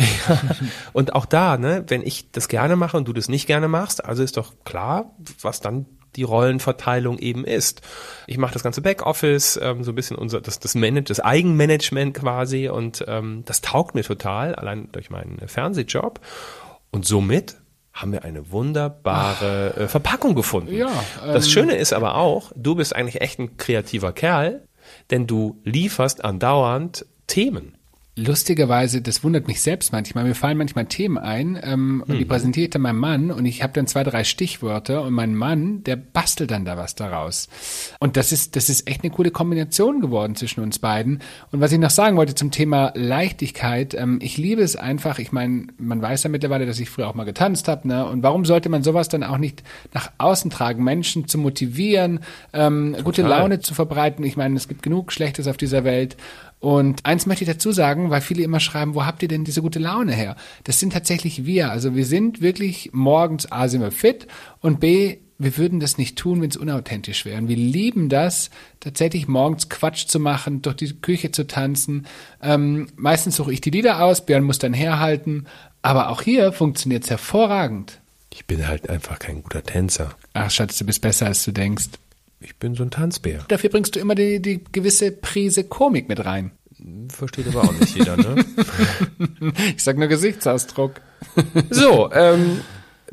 und 0.92 1.14
auch 1.14 1.26
da, 1.26 1.56
ne, 1.59 1.85
wenn 1.88 2.02
ich 2.02 2.30
das 2.30 2.49
gerne 2.49 2.76
mache 2.76 2.97
und 2.97 3.09
du 3.09 3.12
das 3.12 3.28
nicht 3.28 3.47
gerne 3.47 3.68
machst, 3.68 4.04
also 4.04 4.23
ist 4.23 4.37
doch 4.37 4.52
klar, 4.64 5.14
was 5.40 5.61
dann 5.61 5.87
die 6.16 6.23
Rollenverteilung 6.23 7.18
eben 7.18 7.44
ist. 7.44 7.83
Ich 8.26 8.38
mache 8.38 8.52
das 8.52 8.62
ganze 8.62 8.83
Backoffice, 8.83 9.59
ähm, 9.61 9.83
so 9.83 9.92
ein 9.92 9.94
bisschen 9.97 10.16
unser 10.16 10.40
das 10.40 10.61
das, 10.61 10.75
Manage, 10.75 11.04
das 11.09 11.21
Eigenmanagement 11.21 12.14
quasi 12.14 12.68
und 12.68 13.04
ähm, 13.09 13.42
das 13.47 13.61
taugt 13.61 13.94
mir 13.94 14.04
total, 14.04 14.54
allein 14.54 14.90
durch 14.92 15.11
meinen 15.11 15.40
Fernsehjob. 15.47 16.21
Und 16.90 17.04
somit 17.04 17.56
haben 17.94 18.12
wir 18.12 18.24
eine 18.24 18.50
wunderbare 18.50 19.74
äh, 19.76 19.88
Verpackung 19.88 20.34
gefunden. 20.34 20.74
Ja, 20.74 20.90
das 21.24 21.46
ähm, 21.46 21.50
Schöne 21.50 21.76
ist 21.76 21.92
aber 21.92 22.16
auch, 22.16 22.52
du 22.56 22.74
bist 22.74 22.94
eigentlich 22.94 23.20
echt 23.20 23.38
ein 23.38 23.56
kreativer 23.56 24.12
Kerl, 24.12 24.66
denn 25.10 25.26
du 25.26 25.60
lieferst 25.62 26.24
andauernd 26.24 27.06
Themen. 27.28 27.78
Lustigerweise, 28.16 29.02
das 29.02 29.25
wundert 29.25 29.49
mich 29.49 29.61
selbst 29.61 29.90
manchmal. 29.90 30.23
Mir 30.23 30.37
fallen 30.37 30.56
manchmal 30.56 30.87
Themen 30.87 31.18
ein 31.18 31.59
ähm, 31.61 32.04
und 32.06 32.16
die 32.16 32.25
präsentiere 32.25 32.66
ich 32.66 32.71
dann 32.71 32.83
meinem 32.83 33.00
Mann 33.00 33.33
und 33.33 33.44
ich 33.44 33.61
habe 33.61 33.73
dann 33.73 33.88
zwei, 33.88 34.04
drei 34.04 34.23
Stichwörter 34.23 35.02
und 35.02 35.14
mein 35.14 35.35
Mann, 35.35 35.83
der 35.83 35.97
bastelt 35.97 36.52
dann 36.52 36.64
da 36.64 36.76
was 36.76 36.94
daraus. 36.94 37.49
Und 37.99 38.16
das 38.16 38.30
ist, 38.30 38.54
das 38.54 38.68
ist 38.68 38.88
echt 38.88 39.02
eine 39.02 39.12
coole 39.12 39.33
Kombination 39.33 40.00
geworden 40.00 40.37
zwischen 40.37 40.61
uns 40.61 40.78
beiden. 40.78 41.23
Und 41.50 41.61
was 41.61 41.73
ich 41.73 41.80
noch 41.80 41.90
sagen 41.90 42.16
wollte 42.16 42.37
zum 42.37 42.52
Thema 42.52 42.92
Leichtigkeit, 42.94 43.94
ähm, 43.94 44.21
ich 44.23 44.37
liebe 44.37 44.62
es 44.62 44.76
einfach, 44.76 45.18
ich 45.18 45.33
meine, 45.33 45.66
man 45.78 46.00
weiß 46.00 46.23
ja 46.23 46.30
mittlerweile, 46.30 46.66
dass 46.66 46.78
ich 46.78 46.90
früher 46.90 47.09
auch 47.09 47.14
mal 47.14 47.25
getanzt 47.25 47.66
habe, 47.66 47.88
ne? 47.88 48.06
Und 48.06 48.23
warum 48.23 48.44
sollte 48.44 48.68
man 48.68 48.85
sowas 48.85 49.09
dann 49.09 49.25
auch 49.25 49.38
nicht 49.38 49.64
nach 49.92 50.12
außen 50.18 50.52
tragen, 50.52 50.85
Menschen 50.85 51.26
zu 51.26 51.37
motivieren, 51.37 52.21
ähm, 52.52 52.94
gute 53.02 53.23
Laune 53.23 53.59
zu 53.59 53.75
verbreiten? 53.75 54.25
Ich 54.25 54.37
meine, 54.37 54.54
es 54.54 54.68
gibt 54.68 54.85
genug 54.85 55.11
Schlechtes 55.11 55.49
auf 55.49 55.56
dieser 55.56 55.83
Welt. 55.83 56.16
Und 56.64 57.04
eins 57.04 57.26
möchte 57.26 57.44
ich 57.44 57.50
dazu 57.50 57.73
sagen, 57.73 58.09
weil 58.09 58.23
viele 58.23 58.42
immer 58.42 58.59
schreiben, 58.59 58.94
wo 58.94 59.04
habt 59.04 59.23
ihr 59.23 59.28
denn 59.28 59.44
diese 59.44 59.61
gute 59.61 59.78
Laune 59.78 60.14
her? 60.14 60.35
Das 60.64 60.80
sind 60.80 60.94
tatsächlich 60.94 61.44
wir. 61.44 61.71
Also 61.71 61.94
wir 61.94 62.06
sind 62.06 62.40
wirklich 62.40 62.88
morgens 62.94 63.52
A 63.52 63.68
sind 63.68 63.83
wir 63.83 63.92
fit 63.92 64.28
und 64.61 64.80
B 64.80 65.18
wir 65.37 65.59
würden 65.59 65.78
das 65.78 65.99
nicht 65.99 66.16
tun, 66.16 66.40
wenn 66.40 66.49
es 66.49 66.56
unauthentisch 66.56 67.26
wäre. 67.26 67.37
Und 67.37 67.49
wir 67.49 67.56
lieben 67.56 68.09
das, 68.09 68.49
tatsächlich 68.80 69.28
morgens 69.28 69.68
Quatsch 69.68 70.06
zu 70.06 70.18
machen, 70.18 70.62
durch 70.62 70.76
die 70.76 70.94
Küche 70.94 71.33
zu 71.33 71.47
tanzen. 71.47 72.06
Ähm, 72.40 72.87
meistens 72.97 73.37
suche 73.37 73.52
ich 73.52 73.61
die 73.61 73.71
Lieder 73.71 74.02
aus, 74.02 74.25
Björn 74.25 74.44
muss 74.44 74.59
dann 74.59 74.73
herhalten. 74.73 75.44
Aber 75.83 76.09
auch 76.09 76.23
hier 76.23 76.52
funktioniert 76.52 77.04
es 77.04 77.11
hervorragend. 77.11 78.00
Ich 78.30 78.47
bin 78.47 78.66
halt 78.66 78.88
einfach 78.88 79.18
kein 79.18 79.42
guter 79.42 79.62
Tänzer. 79.62 80.14
Ach, 80.33 80.50
Schatz, 80.50 80.78
du 80.78 80.87
bist 80.87 81.02
besser, 81.02 81.26
als 81.26 81.44
du 81.44 81.52
denkst. 81.52 81.88
Ich 82.44 82.56
bin 82.56 82.74
so 82.74 82.82
ein 82.82 82.90
Tanzbär. 82.90 83.44
Dafür 83.48 83.70
bringst 83.70 83.96
du 83.96 84.00
immer 84.00 84.14
die, 84.14 84.40
die 84.40 84.62
gewisse 84.70 85.10
Prise 85.10 85.64
Komik 85.64 86.08
mit 86.08 86.24
rein. 86.24 86.52
Versteht 87.08 87.48
aber 87.48 87.62
auch 87.62 87.72
nicht 87.72 87.96
jeder, 87.96 88.16
ne? 88.16 88.44
Ich 89.76 89.82
sag 89.82 89.96
nur 89.96 90.08
Gesichtsausdruck. 90.08 91.00
So, 91.70 92.12
ähm, 92.12 92.60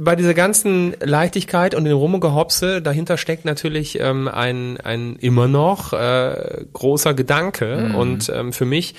bei 0.04 0.16
dieser 0.16 0.34
ganzen 0.34 0.96
Leichtigkeit 1.00 1.76
und 1.76 1.86
dem 1.86 1.96
Rummegehopse, 1.96 2.82
dahinter 2.82 3.18
steckt 3.18 3.46
natürlich 3.46 4.00
ähm, 4.00 4.28
ein, 4.28 4.78
ein 4.78 5.16
immer 5.18 5.48
noch 5.48 5.94
äh, 5.94 6.66
großer 6.74 7.14
Gedanke. 7.14 7.94
Und 7.96 8.32
ähm, 8.34 8.52
für 8.52 8.66
mich 8.66 8.96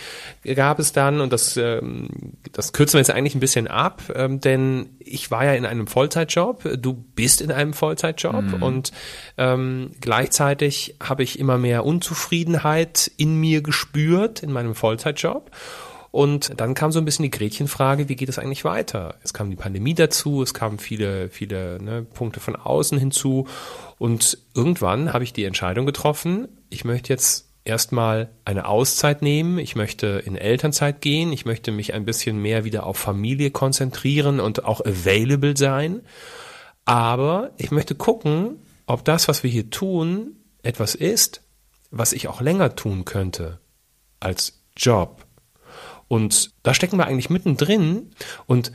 gab 0.55 0.79
es 0.79 0.93
dann, 0.93 1.21
und 1.21 1.33
das, 1.33 1.57
ähm, 1.57 2.09
das 2.53 2.73
kürzen 2.73 2.95
wir 2.95 3.01
jetzt 3.01 3.11
eigentlich 3.11 3.35
ein 3.35 3.41
bisschen 3.41 3.67
ab, 3.67 4.03
ähm, 4.15 4.41
denn 4.41 4.91
ich 5.01 5.33
war 5.33 5.45
ja 5.45 5.55
in 5.55 5.67
einem 5.67 5.89
Vollzeitjob, 5.89 6.79
du 6.79 6.93
bist 6.93 7.41
in 7.41 7.51
einem 7.51 7.73
Vollzeitjob 7.73 8.61
und 8.61 8.93
ähm, 9.39 9.91
gleichzeitig 10.01 10.95
habe 11.03 11.25
ich 11.25 11.39
immer 11.39 11.59
mehr 11.59 11.85
Unzufriedenheit 11.85 13.11
in 13.17 13.41
mir 13.41 13.61
gespürt 13.61 14.43
in 14.43 14.53
meinem 14.53 14.77
Vollzeitjob. 14.77 15.51
Und 16.13 16.61
dann 16.61 16.75
kam 16.75 16.93
so 16.93 16.99
ein 16.99 17.07
bisschen 17.07 17.23
die 17.23 17.31
Gretchenfrage, 17.31 18.11
wie 18.11 18.17
geht 18.17 18.29
es 18.29 18.39
eigentlich 18.39 18.65
weiter? 18.65 19.17
Es 19.25 19.33
kam 19.33 19.49
die 19.49 19.57
Pandemie 19.57 19.95
dazu, 19.95 20.43
es 20.43 20.53
kamen 20.53 20.79
viele, 20.79 21.31
viele 21.31 21.83
ne, 21.83 22.03
Punkte 22.03 22.39
von 22.39 22.55
außen 22.55 22.99
hinzu. 22.99 23.49
Und 23.99 24.37
irgendwann 24.55 25.15
habe 25.15 25.25
ich 25.25 25.33
die 25.33 25.45
Entscheidung 25.45 25.87
getroffen, 25.87 26.49
ich 26.69 26.85
möchte 26.85 27.15
jetzt 27.15 27.49
erstmal 27.65 28.31
eine 28.45 28.67
Auszeit 28.67 29.23
nehmen, 29.23 29.59
ich 29.59 29.75
möchte 29.75 30.23
in 30.27 30.37
Elternzeit 30.37 31.01
gehen, 31.01 31.33
ich 31.33 31.47
möchte 31.47 31.73
mich 31.73 31.95
ein 31.95 32.05
bisschen 32.05 32.37
mehr 32.37 32.65
wieder 32.65 32.85
auf 32.85 32.99
Familie 32.99 33.51
konzentrieren 33.51 34.39
und 34.39 34.67
auch 34.67 34.81
available 34.81 35.57
sein. 35.57 36.03
Aber 36.85 37.53
ich 37.57 37.71
möchte 37.71 37.95
gucken, 37.95 38.57
ob 38.87 39.05
das, 39.07 39.29
was 39.29 39.43
wir 39.43 39.51
hier 39.51 39.71
tun, 39.71 40.37
etwas 40.63 40.95
ist, 40.95 41.41
was 41.91 42.13
ich 42.13 42.29
auch 42.29 42.43
länger 42.43 42.77
tun 42.77 43.07
könnte 43.07 43.61
als 44.21 44.61
Job. 44.77 45.25
Und 46.13 46.51
da 46.63 46.75
stecken 46.75 46.99
wir 46.99 47.07
eigentlich 47.07 47.31
mittendrin. 47.31 48.11
Und 48.45 48.71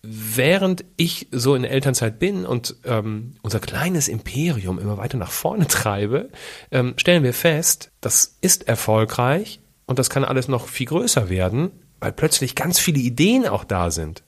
während 0.00 0.86
ich 0.96 1.28
so 1.30 1.54
in 1.54 1.64
Elternzeit 1.64 2.18
bin 2.18 2.46
und 2.46 2.76
ähm, 2.86 3.34
unser 3.42 3.60
kleines 3.60 4.08
Imperium 4.08 4.78
immer 4.78 4.96
weiter 4.96 5.18
nach 5.18 5.30
vorne 5.30 5.66
treibe, 5.68 6.30
ähm, 6.70 6.94
stellen 6.96 7.24
wir 7.24 7.34
fest, 7.34 7.90
das 8.00 8.38
ist 8.40 8.68
erfolgreich 8.68 9.60
und 9.84 9.98
das 9.98 10.08
kann 10.08 10.24
alles 10.24 10.48
noch 10.48 10.66
viel 10.66 10.86
größer 10.86 11.28
werden, 11.28 11.72
weil 12.00 12.12
plötzlich 12.12 12.54
ganz 12.54 12.78
viele 12.78 13.00
Ideen 13.00 13.46
auch 13.46 13.64
da 13.64 13.90
sind. 13.90 14.22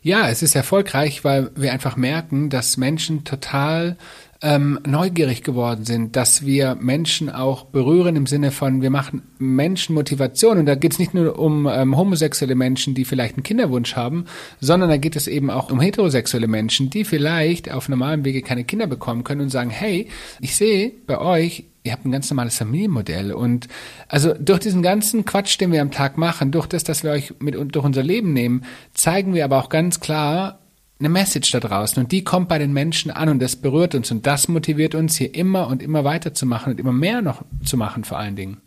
Ja, 0.00 0.30
es 0.30 0.42
ist 0.42 0.56
erfolgreich, 0.56 1.24
weil 1.24 1.50
wir 1.56 1.74
einfach 1.74 1.96
merken, 1.96 2.48
dass 2.48 2.78
Menschen 2.78 3.24
total 3.24 3.98
ähm, 4.42 4.78
neugierig 4.86 5.42
geworden 5.42 5.84
sind, 5.84 6.16
dass 6.16 6.44
wir 6.44 6.74
Menschen 6.74 7.30
auch 7.30 7.64
berühren 7.64 8.16
im 8.16 8.26
Sinne 8.26 8.50
von, 8.50 8.82
wir 8.82 8.90
machen 8.90 9.22
Menschen 9.38 9.94
Motivation. 9.94 10.58
Und 10.58 10.66
da 10.66 10.74
geht 10.74 10.92
es 10.92 10.98
nicht 10.98 11.14
nur 11.14 11.38
um 11.38 11.66
ähm, 11.66 11.96
homosexuelle 11.96 12.54
Menschen, 12.54 12.94
die 12.94 13.04
vielleicht 13.04 13.36
einen 13.36 13.42
Kinderwunsch 13.42 13.96
haben, 13.96 14.26
sondern 14.60 14.90
da 14.90 14.96
geht 14.96 15.16
es 15.16 15.26
eben 15.26 15.50
auch 15.50 15.70
um 15.70 15.80
heterosexuelle 15.80 16.48
Menschen, 16.48 16.90
die 16.90 17.04
vielleicht 17.04 17.70
auf 17.70 17.88
normalem 17.88 18.24
Wege 18.24 18.42
keine 18.42 18.64
Kinder 18.64 18.86
bekommen 18.86 19.24
können 19.24 19.42
und 19.42 19.50
sagen, 19.50 19.70
hey, 19.70 20.08
ich 20.40 20.56
sehe 20.56 20.92
bei 21.06 21.18
euch, 21.18 21.64
ihr 21.86 21.92
habt 21.92 22.04
ein 22.04 22.12
ganz 22.12 22.28
normales 22.28 22.58
Familienmodell. 22.58 23.32
Und 23.32 23.68
also 24.08 24.34
durch 24.34 24.60
diesen 24.60 24.82
ganzen 24.82 25.24
Quatsch, 25.24 25.58
den 25.60 25.72
wir 25.72 25.80
am 25.80 25.92
Tag 25.92 26.18
machen, 26.18 26.50
durch 26.50 26.66
das, 26.66 26.84
dass 26.84 27.04
wir 27.04 27.12
euch 27.12 27.34
mit 27.38 27.54
durch 27.54 27.84
unser 27.84 28.02
Leben 28.02 28.32
nehmen, 28.32 28.64
zeigen 28.92 29.34
wir 29.34 29.44
aber 29.44 29.58
auch 29.58 29.68
ganz 29.68 30.00
klar, 30.00 30.58
eine 30.98 31.08
Message 31.08 31.50
da 31.50 31.60
draußen 31.60 32.02
und 32.02 32.12
die 32.12 32.24
kommt 32.24 32.48
bei 32.48 32.58
den 32.58 32.72
Menschen 32.72 33.10
an 33.10 33.28
und 33.28 33.40
das 33.40 33.56
berührt 33.56 33.94
uns 33.94 34.10
und 34.10 34.26
das 34.26 34.48
motiviert 34.48 34.94
uns 34.94 35.16
hier 35.16 35.34
immer 35.34 35.66
und 35.68 35.82
immer 35.82 36.04
weiterzumachen 36.04 36.72
und 36.72 36.80
immer 36.80 36.92
mehr 36.92 37.22
noch 37.22 37.42
zu 37.64 37.76
machen 37.76 38.04
vor 38.04 38.18
allen 38.18 38.36
Dingen. 38.36 38.60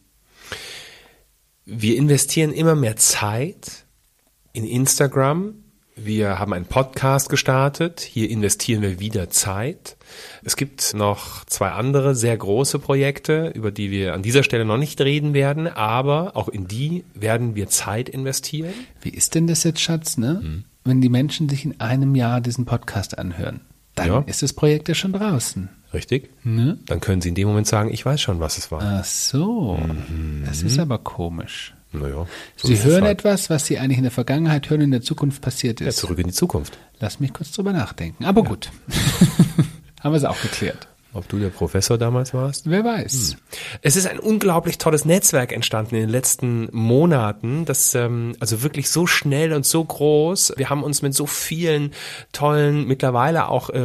Wir 1.66 1.98
investieren 1.98 2.52
immer 2.52 2.76
mehr 2.76 2.96
Zeit 2.96 3.86
in 4.54 4.64
Instagram. 4.66 5.54
Wir 5.96 6.40
haben 6.40 6.54
einen 6.54 6.66
Podcast 6.66 7.30
gestartet. 7.30 8.00
Hier 8.00 8.30
investieren 8.30 8.82
wir 8.82 9.00
wieder 9.00 9.30
Zeit. 9.30 9.98
Es 10.44 10.56
gibt 10.56 10.94
noch 10.94 11.44
zwei 11.46 11.70
andere 11.70 12.16
sehr 12.16 12.38
große 12.38 12.80
Projekte, 12.80 13.52
über 13.54 13.72
die 13.72 13.92
wir 13.92 14.14
an 14.14 14.24
dieser 14.24 14.44
Stelle 14.44 14.66
noch 14.66 14.78
nicht 14.78 15.02
reden 15.02 15.34
werden, 15.34 15.68
aber 15.68 16.36
auch 16.38 16.48
in 16.48 16.68
die 16.68 17.04
werden 17.14 17.56
wir 17.56 17.68
Zeit 17.68 18.08
investieren. 18.08 18.74
Wie 19.02 19.10
ist 19.10 19.36
denn 19.36 19.48
das 19.48 19.64
jetzt, 19.64 19.82
Schatz, 19.82 20.18
ne? 20.18 20.64
Wenn 20.84 21.02
die 21.02 21.10
Menschen 21.10 21.50
sich 21.50 21.66
in 21.66 21.80
einem 21.80 22.16
Jahr 22.16 22.42
diesen 22.42 22.66
Podcast 22.66 23.18
anhören, 23.18 23.62
dann 23.96 24.08
Ja. 24.08 24.20
ist 24.28 24.42
das 24.42 24.54
Projekt 24.54 24.88
ja 24.88 24.96
schon 24.96 25.14
draußen. 25.14 25.70
Richtig? 25.94 26.30
Ne? 26.44 26.78
Dann 26.86 27.00
können 27.02 27.22
Sie 27.22 27.30
in 27.30 27.36
dem 27.36 27.48
Moment 27.48 27.68
sagen, 27.68 27.92
ich 27.92 28.06
weiß 28.06 28.22
schon, 28.22 28.40
was 28.40 28.58
es 28.58 28.72
war. 28.72 28.82
Ach 28.82 29.04
so, 29.06 29.80
das 30.46 30.62
ist 30.62 30.78
aber 30.80 31.00
komisch. 31.00 31.74
Naja. 31.92 32.28
so 32.56 32.68
Sie 32.68 32.84
hören 32.84 33.02
halt. 33.06 33.20
etwas, 33.22 33.50
was 33.50 33.66
Sie 33.66 33.80
eigentlich 33.80 33.98
in 33.98 34.04
der 34.04 34.12
Vergangenheit 34.12 34.70
hören, 34.70 34.82
in 34.82 34.92
der 34.92 35.02
Zukunft 35.02 35.42
passiert 35.42 35.82
Ja, 35.82 35.88
ist. 35.88 35.98
zurück 35.98 36.20
in 36.20 36.28
die 36.28 36.34
Zukunft. 36.34 36.78
Lass 37.00 37.20
mich 37.20 37.34
kurz 37.34 37.52
drüber 37.52 37.74
nachdenken. 37.74 38.26
Aber 38.26 38.44
gut. 38.44 38.70
Haben 40.02 40.14
wir 40.14 40.18
es 40.18 40.24
auch 40.26 40.40
geklärt. 40.42 40.88
Ob 41.12 41.28
du 41.28 41.40
der 41.40 41.50
Professor 41.50 41.98
damals 41.98 42.36
warst? 42.36 42.70
Wer 42.70 42.84
weiß. 42.84 43.36
Es 43.82 43.96
ist 43.96 44.08
ein 44.08 44.20
unglaublich 44.20 44.78
tolles 44.78 45.06
Netzwerk 45.06 45.52
entstanden 45.52 45.96
in 45.96 46.02
den 46.02 46.10
letzten 46.10 46.70
Monaten, 46.72 47.66
das 47.66 47.96
ähm, 47.96 48.36
also 48.40 48.62
wirklich 48.62 48.92
so 48.92 49.08
schnell 49.08 49.54
und 49.54 49.66
so 49.66 49.84
groß. 49.84 50.54
Wir 50.58 50.70
haben 50.70 50.84
uns 50.84 51.02
mit 51.02 51.16
so 51.16 51.26
vielen 51.26 51.94
tollen, 52.32 52.86
mittlerweile 52.86 53.50
auch 53.50 53.72
äh, 53.72 53.80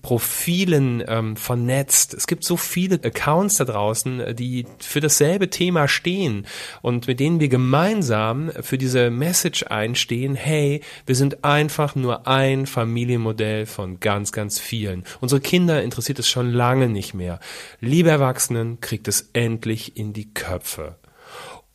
Regenbogenprofilen 0.00 1.04
ähm, 1.06 1.36
vernetzt. 1.36 2.14
Es 2.14 2.26
gibt 2.26 2.44
so 2.44 2.56
viele 2.56 2.96
Accounts 2.96 3.56
da 3.56 3.64
draußen, 3.64 4.20
äh, 4.20 4.34
die 4.34 4.66
für 4.78 5.00
dasselbe 5.00 5.50
Thema 5.50 5.88
stehen 5.88 6.46
und 6.82 7.06
mit 7.06 7.20
denen 7.20 7.40
wir 7.40 7.48
gemeinsam 7.48 8.50
für 8.60 8.78
diese 8.78 9.10
Message 9.10 9.64
einstehen, 9.64 10.34
hey, 10.34 10.82
wir 11.06 11.14
sind 11.14 11.44
einfach 11.44 11.94
nur 11.94 12.26
ein 12.26 12.66
Familienmodell 12.66 13.66
von 13.66 14.00
ganz, 14.00 14.32
ganz 14.32 14.58
vielen. 14.58 15.04
Unsere 15.20 15.40
Kinder 15.40 15.82
interessiert 15.82 16.18
es 16.18 16.28
schon 16.28 16.50
lange 16.50 16.88
nicht 16.88 17.14
mehr. 17.14 17.40
Liebe 17.80 18.10
Erwachsenen, 18.10 18.80
kriegt 18.80 19.08
es 19.08 19.30
endlich 19.32 19.96
in 19.96 20.12
die 20.12 20.32
Köpfe. 20.32 20.96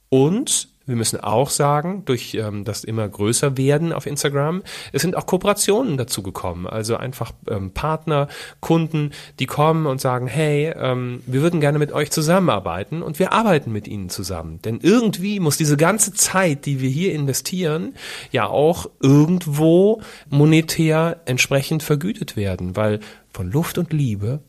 Und 0.10 0.75
wir 0.86 0.96
müssen 0.96 1.20
auch 1.20 1.50
sagen, 1.50 2.04
durch 2.06 2.36
ähm, 2.36 2.64
das 2.64 2.84
immer 2.84 3.08
größer 3.08 3.58
werden 3.58 3.92
auf 3.92 4.06
Instagram, 4.06 4.64
es 4.92 5.02
sind 5.02 5.16
auch 5.16 5.26
Kooperationen 5.26 5.98
dazu 5.98 6.22
gekommen. 6.22 6.68
Also 6.68 6.98
einfach 6.98 7.32
ähm, 7.50 7.72
Partner, 7.72 8.28
Kunden, 8.60 9.12
die 9.40 9.46
kommen 9.46 9.86
und 9.86 10.00
sagen, 10.02 10.28
hey, 10.28 10.74
ähm, 10.78 11.22
wir 11.26 11.42
würden 11.42 11.60
gerne 11.60 11.80
mit 11.80 11.92
euch 11.92 12.12
zusammenarbeiten 12.12 13.02
und 13.02 13.20
wir 13.20 13.34
arbeiten 13.34 13.72
mit 13.72 13.88
ihnen 13.88 14.10
zusammen. 14.10 14.62
Denn 14.62 14.80
irgendwie 14.82 15.40
muss 15.40 15.58
diese 15.58 15.78
ganze 15.78 16.14
Zeit, 16.14 16.66
die 16.66 16.82
wir 16.82 16.90
hier 16.90 17.14
investieren, 17.14 17.96
ja 18.32 18.48
auch 18.48 18.90
irgendwo 19.02 20.02
monetär 20.30 21.22
entsprechend 21.26 21.84
vergütet 21.84 22.36
werden, 22.36 22.76
weil 22.76 23.00
von 23.34 23.52
Luft 23.52 23.78
und 23.78 23.92
Liebe 23.92 24.42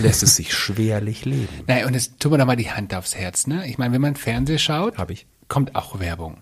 lässt 0.00 0.22
es 0.22 0.36
sich 0.36 0.52
schwerlich 0.54 1.24
leben. 1.24 1.48
Naja, 1.66 1.86
und 1.86 1.94
jetzt 1.94 2.18
tun 2.20 2.32
wir 2.32 2.38
doch 2.38 2.46
mal 2.46 2.56
die 2.56 2.70
Hand 2.70 2.94
aufs 2.94 3.14
Herz, 3.14 3.46
ne? 3.46 3.68
Ich 3.68 3.78
meine, 3.78 3.94
wenn 3.94 4.00
man 4.00 4.16
Fernsehen 4.16 4.58
schaut, 4.58 4.98
Hab 4.98 5.10
ich. 5.10 5.26
Kommt 5.48 5.74
auch 5.74 6.00
Werbung. 6.00 6.38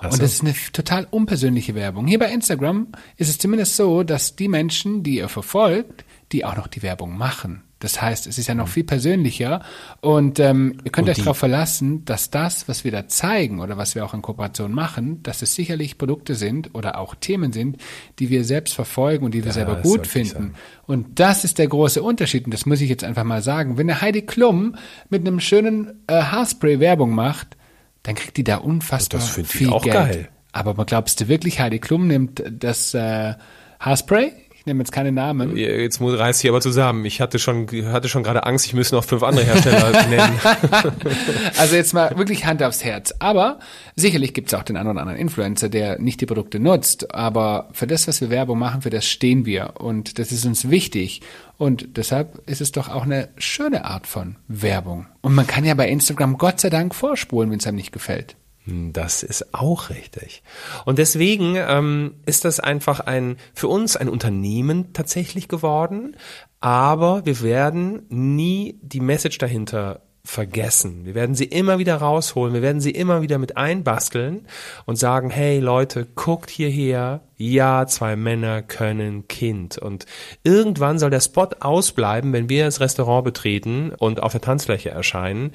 Ach 0.00 0.12
Und 0.12 0.22
das 0.22 0.34
ist 0.34 0.42
eine 0.42 0.54
total 0.72 1.06
unpersönliche 1.10 1.74
Werbung. 1.74 2.06
Hier 2.06 2.18
bei 2.18 2.30
Instagram 2.30 2.88
ist 3.16 3.28
es 3.28 3.38
zumindest 3.38 3.76
so, 3.76 4.02
dass 4.02 4.36
die 4.36 4.48
Menschen, 4.48 5.02
die 5.02 5.16
ihr 5.16 5.28
verfolgt, 5.28 6.04
die 6.32 6.44
auch 6.44 6.56
noch 6.56 6.66
die 6.66 6.82
Werbung 6.82 7.16
machen. 7.16 7.62
Das 7.82 8.00
heißt, 8.00 8.28
es 8.28 8.38
ist 8.38 8.46
ja 8.46 8.54
noch 8.54 8.68
viel 8.68 8.84
persönlicher 8.84 9.60
und 10.00 10.38
ähm, 10.38 10.78
ihr 10.84 10.92
könnt 10.92 11.08
Und 11.08 11.18
euch 11.18 11.18
darauf 11.18 11.38
verlassen, 11.38 12.04
dass 12.04 12.30
das, 12.30 12.68
was 12.68 12.84
wir 12.84 12.92
da 12.92 13.08
zeigen 13.08 13.58
oder 13.58 13.76
was 13.76 13.96
wir 13.96 14.04
auch 14.04 14.14
in 14.14 14.22
Kooperation 14.22 14.72
machen, 14.72 15.20
dass 15.24 15.42
es 15.42 15.56
sicherlich 15.56 15.98
Produkte 15.98 16.36
sind 16.36 16.76
oder 16.76 16.96
auch 16.96 17.16
Themen 17.16 17.52
sind, 17.52 17.78
die 18.20 18.30
wir 18.30 18.44
selbst 18.44 18.74
verfolgen 18.74 19.24
und 19.24 19.34
die 19.34 19.44
wir 19.44 19.50
selber 19.50 19.74
Das 19.74 19.82
gut 19.82 20.06
finden. 20.06 20.54
Und 20.86 21.18
das 21.18 21.42
ist 21.42 21.58
der 21.58 21.66
große 21.66 22.00
Unterschied 22.00 22.44
und 22.44 22.54
das 22.54 22.66
muss 22.66 22.80
ich 22.80 22.88
jetzt 22.88 23.02
einfach 23.02 23.24
mal 23.24 23.42
sagen. 23.42 23.76
Wenn 23.78 23.90
eine 23.90 24.00
Heidi 24.00 24.22
Klum 24.22 24.76
mit 25.10 25.26
einem 25.26 25.40
schönen 25.40 26.04
äh, 26.06 26.22
Haarspray 26.22 26.78
Werbung 26.78 27.16
macht, 27.16 27.56
dann 28.02 28.14
kriegt 28.14 28.36
die 28.36 28.44
da 28.44 28.56
unfassbar 28.56 29.20
Das 29.20 29.30
find 29.30 29.46
ich 29.46 29.52
viel 29.52 29.70
auch 29.70 29.82
Geld. 29.82 29.94
geil. 29.94 30.28
Aber 30.52 30.74
man 30.74 30.86
glaubst 30.86 31.20
du 31.20 31.28
wirklich, 31.28 31.60
Heidi 31.60 31.78
Klum 31.78 32.06
nimmt 32.08 32.42
das 32.50 32.94
äh, 32.94 33.34
Haarspray? 33.80 34.32
Ich 34.62 34.66
nehme 34.66 34.78
jetzt 34.78 34.92
keine 34.92 35.10
Namen. 35.10 35.56
Jetzt 35.56 36.00
reißt 36.00 36.40
hier 36.40 36.52
aber 36.52 36.60
zusammen. 36.60 37.04
Ich 37.04 37.20
hatte 37.20 37.40
schon, 37.40 37.66
hatte 37.90 38.08
schon 38.08 38.22
gerade 38.22 38.46
Angst, 38.46 38.64
ich 38.64 38.74
müsste 38.74 38.94
noch 38.94 39.02
fünf 39.02 39.24
andere 39.24 39.44
Hersteller 39.44 40.06
nennen. 40.08 40.38
Also 41.58 41.74
jetzt 41.74 41.92
mal 41.94 42.16
wirklich 42.16 42.46
Hand 42.46 42.62
aufs 42.62 42.84
Herz. 42.84 43.12
Aber 43.18 43.58
sicherlich 43.96 44.34
gibt 44.34 44.52
es 44.52 44.54
auch 44.54 44.62
den 44.62 44.76
einen 44.76 44.88
oder 44.88 45.00
anderen 45.00 45.18
Influencer, 45.18 45.68
der 45.68 45.98
nicht 45.98 46.20
die 46.20 46.26
Produkte 46.26 46.60
nutzt. 46.60 47.12
Aber 47.12 47.70
für 47.72 47.88
das, 47.88 48.06
was 48.06 48.20
wir 48.20 48.30
Werbung 48.30 48.60
machen, 48.60 48.82
für 48.82 48.90
das 48.90 49.04
stehen 49.04 49.46
wir. 49.46 49.80
Und 49.80 50.20
das 50.20 50.30
ist 50.30 50.46
uns 50.46 50.70
wichtig. 50.70 51.22
Und 51.58 51.96
deshalb 51.96 52.48
ist 52.48 52.60
es 52.60 52.70
doch 52.70 52.88
auch 52.88 53.02
eine 53.02 53.30
schöne 53.38 53.84
Art 53.84 54.06
von 54.06 54.36
Werbung. 54.46 55.08
Und 55.22 55.34
man 55.34 55.48
kann 55.48 55.64
ja 55.64 55.74
bei 55.74 55.88
Instagram 55.88 56.38
Gott 56.38 56.60
sei 56.60 56.70
Dank 56.70 56.94
vorspulen, 56.94 57.50
wenn 57.50 57.58
es 57.58 57.66
einem 57.66 57.78
nicht 57.78 57.90
gefällt. 57.90 58.36
Das 58.66 59.24
ist 59.24 59.54
auch 59.54 59.90
richtig. 59.90 60.42
Und 60.84 60.98
deswegen 60.98 61.56
ähm, 61.56 62.14
ist 62.26 62.44
das 62.44 62.60
einfach 62.60 63.00
ein 63.00 63.36
für 63.54 63.66
uns 63.66 63.96
ein 63.96 64.08
Unternehmen 64.08 64.92
tatsächlich 64.92 65.48
geworden, 65.48 66.16
aber 66.60 67.26
wir 67.26 67.42
werden 67.42 68.06
nie 68.08 68.78
die 68.80 69.00
Message 69.00 69.38
dahinter 69.38 70.02
vergessen. 70.24 71.04
Wir 71.04 71.16
werden 71.16 71.34
sie 71.34 71.46
immer 71.46 71.80
wieder 71.80 71.96
rausholen, 71.96 72.54
wir 72.54 72.62
werden 72.62 72.80
sie 72.80 72.92
immer 72.92 73.22
wieder 73.22 73.38
mit 73.38 73.56
einbasteln 73.56 74.46
und 74.86 74.94
sagen, 74.94 75.30
hey 75.30 75.58
Leute, 75.58 76.06
guckt 76.14 76.48
hierher, 76.48 77.22
ja, 77.36 77.86
zwei 77.88 78.14
Männer 78.14 78.62
können 78.62 79.26
Kind. 79.26 79.78
Und 79.78 80.06
irgendwann 80.44 81.00
soll 81.00 81.10
der 81.10 81.20
Spot 81.20 81.48
ausbleiben, 81.58 82.32
wenn 82.32 82.48
wir 82.48 82.66
das 82.66 82.78
Restaurant 82.78 83.24
betreten 83.24 83.92
und 83.98 84.22
auf 84.22 84.30
der 84.30 84.40
Tanzfläche 84.40 84.90
erscheinen 84.90 85.50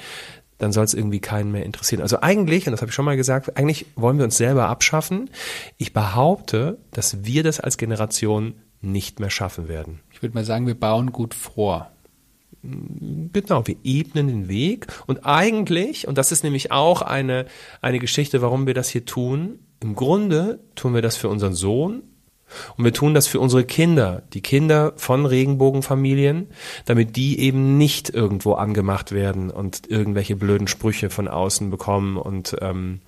dann 0.58 0.72
soll 0.72 0.84
es 0.84 0.94
irgendwie 0.94 1.20
keinen 1.20 1.52
mehr 1.52 1.66
interessieren. 1.66 2.02
Also 2.02 2.22
eigentlich, 2.22 2.68
und 2.68 2.72
das 2.72 2.82
habe 2.82 2.90
ich 2.90 2.96
schon 2.96 3.06
mal 3.06 3.18
gesagt, 3.18 3.58
eigentlich 3.58 3.86
wollen 3.96 4.18
wir 4.18 4.26
uns 4.26 4.38
selber 4.38 4.68
abschaffen. 4.68 5.30
Ich 5.78 5.94
behaupte, 5.94 6.78
dass 6.92 7.24
wir 7.26 7.44
das 7.44 7.60
als 7.60 7.78
Generation 7.78 8.56
nicht 8.82 9.20
mehr 9.20 9.30
schaffen 9.30 9.68
werden. 9.68 10.00
Ich 10.12 10.22
würde 10.22 10.36
mal 10.36 10.46
sagen, 10.46 10.68
wir 10.68 10.80
bauen 10.80 11.12
gut 11.12 11.34
vor. 11.34 11.92
Genau, 12.64 13.68
wir 13.68 13.76
ebnen 13.84 14.28
den 14.28 14.48
Weg 14.48 14.88
und 15.06 15.26
eigentlich, 15.26 16.08
und 16.08 16.18
das 16.18 16.32
ist 16.32 16.44
nämlich 16.44 16.72
auch 16.72 17.02
eine, 17.02 17.46
eine 17.82 18.00
Geschichte, 18.00 18.42
warum 18.42 18.66
wir 18.66 18.74
das 18.74 18.90
hier 18.90 19.06
tun, 19.06 19.60
im 19.80 19.96
Grunde 19.96 20.60
tun 20.76 20.96
wir 20.96 21.04
das 21.04 21.16
für 21.16 21.30
unseren 21.30 21.54
Sohn 21.54 22.04
und 22.78 22.84
wir 22.86 22.94
tun 22.94 23.14
das 23.14 23.28
für 23.28 23.40
unsere 23.40 23.66
Kinder, 23.66 24.24
die 24.34 24.42
Kinder 24.42 24.94
von 24.96 25.26
Regenbogenfamilien, 25.26 26.48
damit 26.86 27.16
die 27.16 27.40
eben 27.40 27.78
nicht 27.78 28.10
irgendwo 28.10 28.54
angemacht 28.54 29.12
werden 29.12 29.50
und 29.50 29.90
irgendwelche 29.90 30.36
blöden 30.36 30.68
Sprüche 30.68 31.10
von 31.10 31.28
außen 31.28 31.70
bekommen 31.70 32.18
und 32.18 32.56
ähm, 32.62 33.02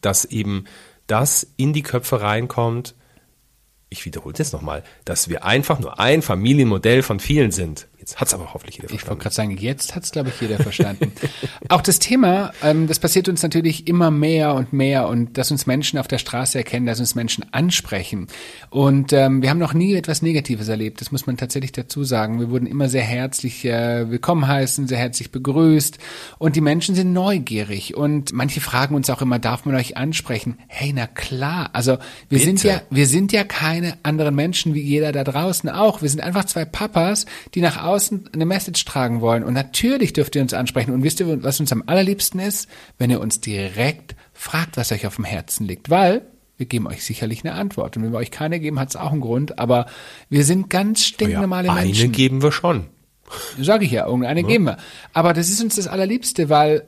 dass 0.00 0.24
eben 0.24 0.64
das 1.06 1.46
in 1.56 1.72
die 1.72 1.82
Köpfe 1.82 2.20
reinkommt. 2.20 2.94
Ich 3.90 4.04
wiederhole 4.04 4.34
es 4.34 4.38
jetzt 4.38 4.52
nochmal, 4.52 4.82
dass 5.04 5.28
wir 5.28 5.44
einfach 5.44 5.78
nur 5.78 5.98
ein 5.98 6.20
Familienmodell 6.20 7.02
von 7.02 7.20
vielen 7.20 7.52
sind. 7.52 7.88
Jetzt 8.08 8.20
hat's 8.20 8.32
aber 8.32 8.54
hoffentlich 8.54 8.76
jeder 8.76 8.86
Ich 8.86 8.92
wollte 8.92 9.04
verstanden. 9.04 9.20
gerade 9.20 9.34
sagen, 9.34 9.56
jetzt 9.58 9.94
hat's 9.94 10.12
glaube 10.12 10.30
ich, 10.30 10.40
jeder 10.40 10.56
verstanden. 10.56 11.12
Auch 11.68 11.82
das 11.82 11.98
Thema, 11.98 12.52
ähm, 12.62 12.86
das 12.86 12.98
passiert 13.00 13.28
uns 13.28 13.42
natürlich 13.42 13.86
immer 13.86 14.10
mehr 14.10 14.54
und 14.54 14.72
mehr 14.72 15.08
und 15.08 15.36
dass 15.36 15.50
uns 15.50 15.66
Menschen 15.66 15.98
auf 15.98 16.08
der 16.08 16.16
Straße 16.16 16.56
erkennen, 16.56 16.86
dass 16.86 17.00
uns 17.00 17.14
Menschen 17.14 17.44
ansprechen. 17.52 18.28
Und 18.70 19.12
ähm, 19.12 19.42
wir 19.42 19.50
haben 19.50 19.58
noch 19.58 19.74
nie 19.74 19.94
etwas 19.94 20.22
Negatives 20.22 20.68
erlebt, 20.68 21.02
das 21.02 21.12
muss 21.12 21.26
man 21.26 21.36
tatsächlich 21.36 21.72
dazu 21.72 22.02
sagen. 22.02 22.40
Wir 22.40 22.48
wurden 22.48 22.66
immer 22.66 22.88
sehr 22.88 23.02
herzlich 23.02 23.66
äh, 23.66 24.10
willkommen 24.10 24.46
heißen, 24.46 24.88
sehr 24.88 24.98
herzlich 24.98 25.30
begrüßt 25.30 25.98
und 26.38 26.56
die 26.56 26.62
Menschen 26.62 26.94
sind 26.94 27.12
neugierig 27.12 27.94
und 27.94 28.32
manche 28.32 28.62
fragen 28.62 28.94
uns 28.94 29.10
auch 29.10 29.20
immer, 29.20 29.38
darf 29.38 29.66
man 29.66 29.74
euch 29.74 29.98
ansprechen? 29.98 30.56
Hey, 30.68 30.94
na 30.94 31.06
klar, 31.08 31.70
also 31.74 31.98
wir 32.30 32.38
sind 32.38 32.62
ja 32.62 32.80
wir 32.88 33.06
sind 33.06 33.32
ja 33.32 33.44
keine 33.78 33.98
anderen 34.02 34.34
Menschen 34.34 34.74
wie 34.74 34.80
jeder 34.80 35.12
da 35.12 35.24
draußen 35.24 35.70
auch. 35.70 36.02
Wir 36.02 36.08
sind 36.08 36.20
einfach 36.20 36.44
zwei 36.44 36.64
Papas, 36.64 37.26
die 37.54 37.60
nach 37.60 37.82
außen 37.82 38.30
eine 38.32 38.44
Message 38.44 38.84
tragen 38.84 39.20
wollen. 39.20 39.44
Und 39.44 39.54
natürlich 39.54 40.12
dürft 40.12 40.34
ihr 40.34 40.42
uns 40.42 40.52
ansprechen. 40.52 40.92
Und 40.92 41.04
wisst 41.04 41.20
ihr, 41.20 41.42
was 41.42 41.60
uns 41.60 41.70
am 41.72 41.84
allerliebsten 41.86 42.40
ist? 42.40 42.68
Wenn 42.98 43.10
ihr 43.10 43.20
uns 43.20 43.40
direkt 43.40 44.16
fragt, 44.32 44.76
was 44.76 44.90
euch 44.90 45.06
auf 45.06 45.16
dem 45.16 45.24
Herzen 45.24 45.66
liegt. 45.66 45.90
Weil 45.90 46.22
wir 46.56 46.66
geben 46.66 46.88
euch 46.88 47.04
sicherlich 47.04 47.44
eine 47.44 47.54
Antwort. 47.54 47.96
Und 47.96 48.02
wenn 48.02 48.12
wir 48.12 48.18
euch 48.18 48.32
keine 48.32 48.58
geben, 48.58 48.80
hat 48.80 48.88
es 48.90 48.96
auch 48.96 49.12
einen 49.12 49.20
Grund. 49.20 49.60
Aber 49.60 49.86
wir 50.28 50.44
sind 50.44 50.70
ganz 50.70 51.04
stinknormale 51.04 51.68
Oh 51.68 51.72
eine 51.72 51.86
Menschen. 51.86 52.12
geben 52.12 52.42
wir 52.42 52.50
schon. 52.50 52.86
Sage 53.60 53.84
ich 53.84 53.92
ja, 53.92 54.06
irgendeine 54.06 54.42
geben 54.42 54.64
wir. 54.64 54.78
Aber 55.12 55.34
das 55.34 55.50
ist 55.50 55.62
uns 55.62 55.76
das 55.76 55.86
Allerliebste, 55.86 56.48
weil 56.48 56.86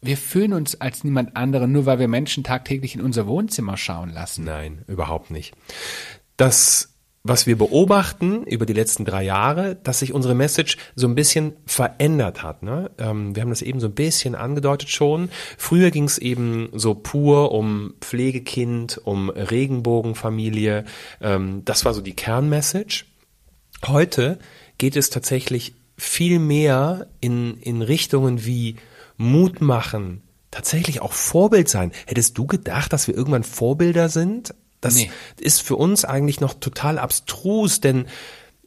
wir 0.00 0.16
fühlen 0.16 0.54
uns 0.54 0.80
als 0.80 1.04
niemand 1.04 1.36
anderen, 1.36 1.72
nur 1.72 1.84
weil 1.84 1.98
wir 1.98 2.08
Menschen 2.08 2.44
tagtäglich 2.44 2.94
in 2.94 3.02
unser 3.02 3.26
Wohnzimmer 3.26 3.76
schauen 3.76 4.10
lassen. 4.10 4.44
Nein, 4.44 4.82
überhaupt 4.86 5.30
nicht. 5.30 5.54
Das, 6.40 6.94
was 7.22 7.46
wir 7.46 7.58
beobachten 7.58 8.44
über 8.44 8.64
die 8.64 8.72
letzten 8.72 9.04
drei 9.04 9.24
Jahre, 9.24 9.74
dass 9.74 9.98
sich 9.98 10.14
unsere 10.14 10.34
Message 10.34 10.78
so 10.94 11.06
ein 11.06 11.14
bisschen 11.14 11.52
verändert 11.66 12.42
hat. 12.42 12.62
Ne? 12.62 12.90
Ähm, 12.96 13.36
wir 13.36 13.42
haben 13.42 13.50
das 13.50 13.60
eben 13.60 13.78
so 13.78 13.88
ein 13.88 13.94
bisschen 13.94 14.34
angedeutet 14.34 14.88
schon. 14.88 15.28
Früher 15.58 15.90
ging 15.90 16.04
es 16.04 16.16
eben 16.16 16.70
so 16.72 16.94
pur 16.94 17.52
um 17.52 17.92
Pflegekind, 18.00 19.02
um 19.04 19.28
Regenbogenfamilie. 19.28 20.86
Ähm, 21.20 21.60
das 21.66 21.84
war 21.84 21.92
so 21.92 22.00
die 22.00 22.16
Kernmessage. 22.16 23.04
Heute 23.86 24.38
geht 24.78 24.96
es 24.96 25.10
tatsächlich 25.10 25.74
viel 25.98 26.38
mehr 26.38 27.08
in, 27.20 27.58
in 27.58 27.82
Richtungen 27.82 28.46
wie 28.46 28.76
Mut 29.18 29.60
machen, 29.60 30.22
tatsächlich 30.50 31.02
auch 31.02 31.12
Vorbild 31.12 31.68
sein. 31.68 31.92
Hättest 32.06 32.38
du 32.38 32.46
gedacht, 32.46 32.94
dass 32.94 33.08
wir 33.08 33.14
irgendwann 33.14 33.44
Vorbilder 33.44 34.08
sind? 34.08 34.54
Das 34.80 34.94
Nee. 34.94 35.10
ist 35.38 35.62
für 35.62 35.76
uns 35.76 36.04
eigentlich 36.04 36.40
noch 36.40 36.54
total 36.54 36.98
abstrus, 36.98 37.80
denn 37.80 38.06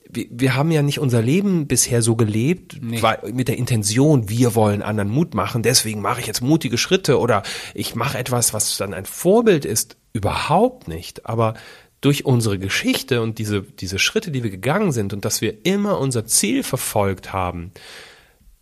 wir, 0.10 0.28
wir 0.30 0.56
haben 0.56 0.70
ja 0.72 0.84
nicht 0.84 1.00
unser 1.00 1.22
Leben 1.24 1.66
bisher 1.68 2.02
so 2.04 2.16
gelebt, 2.16 2.78
Nee. 2.82 3.02
weil- 3.02 3.32
mit 3.34 3.48
der 3.48 3.58
Intention, 3.58 4.30
wir 4.30 4.54
wollen 4.54 4.82
anderen 4.84 5.10
Mut 5.10 5.34
machen, 5.34 5.64
deswegen 5.64 6.02
mache 6.02 6.22
ich 6.22 6.28
jetzt 6.28 6.42
mutige 6.42 6.78
Schritte 6.78 7.20
oder 7.20 7.42
ich 7.74 7.96
mache 7.96 8.18
etwas, 8.20 8.54
was 8.54 8.78
dann 8.78 8.94
ein 8.94 9.06
Vorbild 9.06 9.66
ist. 9.66 9.98
Überhaupt 10.14 10.88
nicht. 10.88 11.26
Aber 11.26 11.56
durch 12.02 12.26
unsere 12.26 12.60
Geschichte 12.60 13.22
und 13.22 13.40
diese, 13.40 13.62
diese 13.64 13.98
Schritte, 13.98 14.30
die 14.30 14.44
wir 14.44 14.52
gegangen 14.52 14.92
sind 14.92 15.14
und 15.14 15.26
dass 15.26 15.42
wir 15.42 15.66
immer 15.66 15.98
unser 16.00 16.26
Ziel 16.26 16.62
verfolgt 16.62 17.34
haben, 17.34 17.72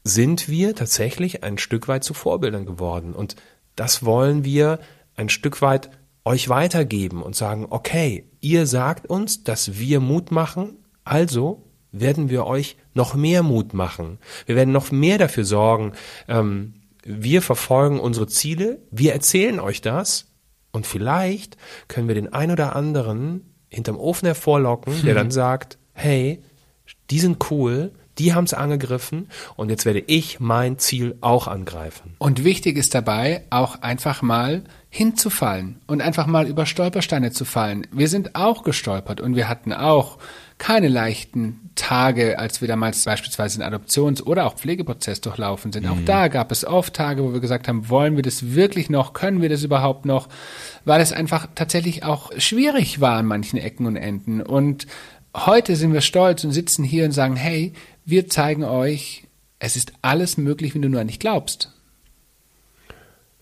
sind 0.04 0.48
wir 0.48 0.74
tatsächlich 0.76 1.44
ein 1.44 1.58
Stück 1.58 1.88
weit 1.88 2.04
zu 2.04 2.14
Vorbildern 2.14 2.66
geworden. 2.66 3.14
Und 3.14 3.36
das 3.76 4.04
wollen 4.06 4.44
wir 4.46 4.80
ein 5.16 5.30
Stück 5.30 5.62
weit 5.62 5.90
euch 6.24 6.50
weitergeben 6.50 7.24
und 7.24 7.36
sagen, 7.36 7.68
okay, 7.70 8.26
ihr 8.42 8.68
sagt 8.68 9.08
uns, 9.08 9.44
dass 9.44 9.80
wir 9.80 10.00
Mut 10.00 10.32
machen, 10.32 10.78
also 11.04 11.64
werden 11.92 12.30
wir 12.30 12.46
euch 12.46 12.78
noch 12.94 13.16
mehr 13.16 13.44
Mut 13.44 13.74
machen. 13.74 14.20
Wir 14.46 14.56
werden 14.56 14.72
noch 14.72 14.92
mehr 14.92 15.18
dafür 15.18 15.46
sorgen, 15.46 15.94
ähm, 16.28 16.74
wir 17.04 17.42
verfolgen 17.42 18.00
unsere 18.00 18.28
Ziele, 18.28 18.80
wir 18.92 19.14
erzählen 19.14 19.60
euch 19.60 19.82
das 19.82 20.28
und 20.72 20.86
vielleicht 20.86 21.58
können 21.88 22.08
wir 22.08 22.16
den 22.16 22.32
ein 22.32 22.52
oder 22.52 22.76
anderen 22.76 23.54
hinterm 23.70 23.98
Ofen 23.98 24.28
hervorlocken, 24.28 25.02
der 25.04 25.16
dann 25.16 25.32
sagt, 25.32 25.80
hey, 25.94 26.42
die 27.10 27.20
sind 27.20 27.50
cool, 27.50 27.92
die 28.18 28.34
haben 28.34 28.44
es 28.44 28.54
angegriffen 28.54 29.30
und 29.56 29.70
jetzt 29.70 29.86
werde 29.86 30.04
ich 30.06 30.40
mein 30.40 30.78
Ziel 30.78 31.18
auch 31.22 31.48
angreifen. 31.48 32.16
Und 32.20 32.44
wichtig 32.44 32.78
ist 32.78 32.94
dabei 32.94 33.46
auch 33.50 33.82
einfach 33.82 34.22
mal 34.22 34.64
hinzufallen 34.94 35.80
und 35.88 36.02
einfach 36.02 36.28
mal 36.28 36.48
über 36.48 36.66
Stolpersteine 36.66 37.32
zu 37.32 37.46
fallen. 37.46 37.88
Wir 37.94 38.10
sind 38.10 38.36
auch 38.36 38.62
gestolpert 38.64 39.22
und 39.22 39.38
wir 39.38 39.48
hatten 39.48 39.72
auch 39.72 40.18
keine 40.58 40.90
leichten 40.90 41.72
Tage, 41.76 42.38
als 42.38 42.60
wir 42.60 42.68
damals 42.68 43.06
beispielsweise 43.06 43.64
einen 43.64 43.74
Adoptions- 43.74 44.22
oder 44.22 44.46
auch 44.46 44.56
Pflegeprozess 44.56 45.22
durchlaufen 45.22 45.72
sind. 45.72 45.88
Auch 45.88 45.98
da 46.06 46.28
gab 46.28 46.52
es 46.52 46.66
oft 46.66 46.94
Tage, 46.94 47.24
wo 47.24 47.32
wir 47.32 47.40
gesagt 47.40 47.70
haben, 47.70 47.88
wollen 47.88 48.18
wir 48.18 48.22
das 48.22 48.54
wirklich 48.54 48.90
noch, 48.90 49.14
können 49.14 49.42
wir 49.42 49.48
das 49.48 49.64
überhaupt 49.64 50.06
noch, 50.06 50.28
weil 50.84 51.00
es 51.00 51.14
einfach 51.14 51.48
tatsächlich 51.56 52.04
auch 52.04 52.30
schwierig 52.38 53.00
war 53.00 53.16
an 53.16 53.28
manchen 53.28 53.60
Ecken 53.60 53.86
und 53.86 53.96
Enden. 53.96 54.42
Und 54.42 54.88
heute 55.36 55.78
sind 55.78 55.94
wir 55.94 56.02
stolz 56.02 56.44
und 56.44 56.52
sitzen 56.52 56.84
hier 56.84 57.06
und 57.06 57.12
sagen, 57.12 57.38
hey, 57.38 57.72
wir 58.04 58.28
zeigen 58.28 58.66
euch, 58.66 59.24
es 59.58 59.78
ist 59.78 59.94
alles 60.02 60.36
möglich, 60.36 60.76
wenn 60.76 60.82
du 60.82 60.90
nur 60.90 61.06
nicht 61.06 61.22
glaubst. 61.22 61.72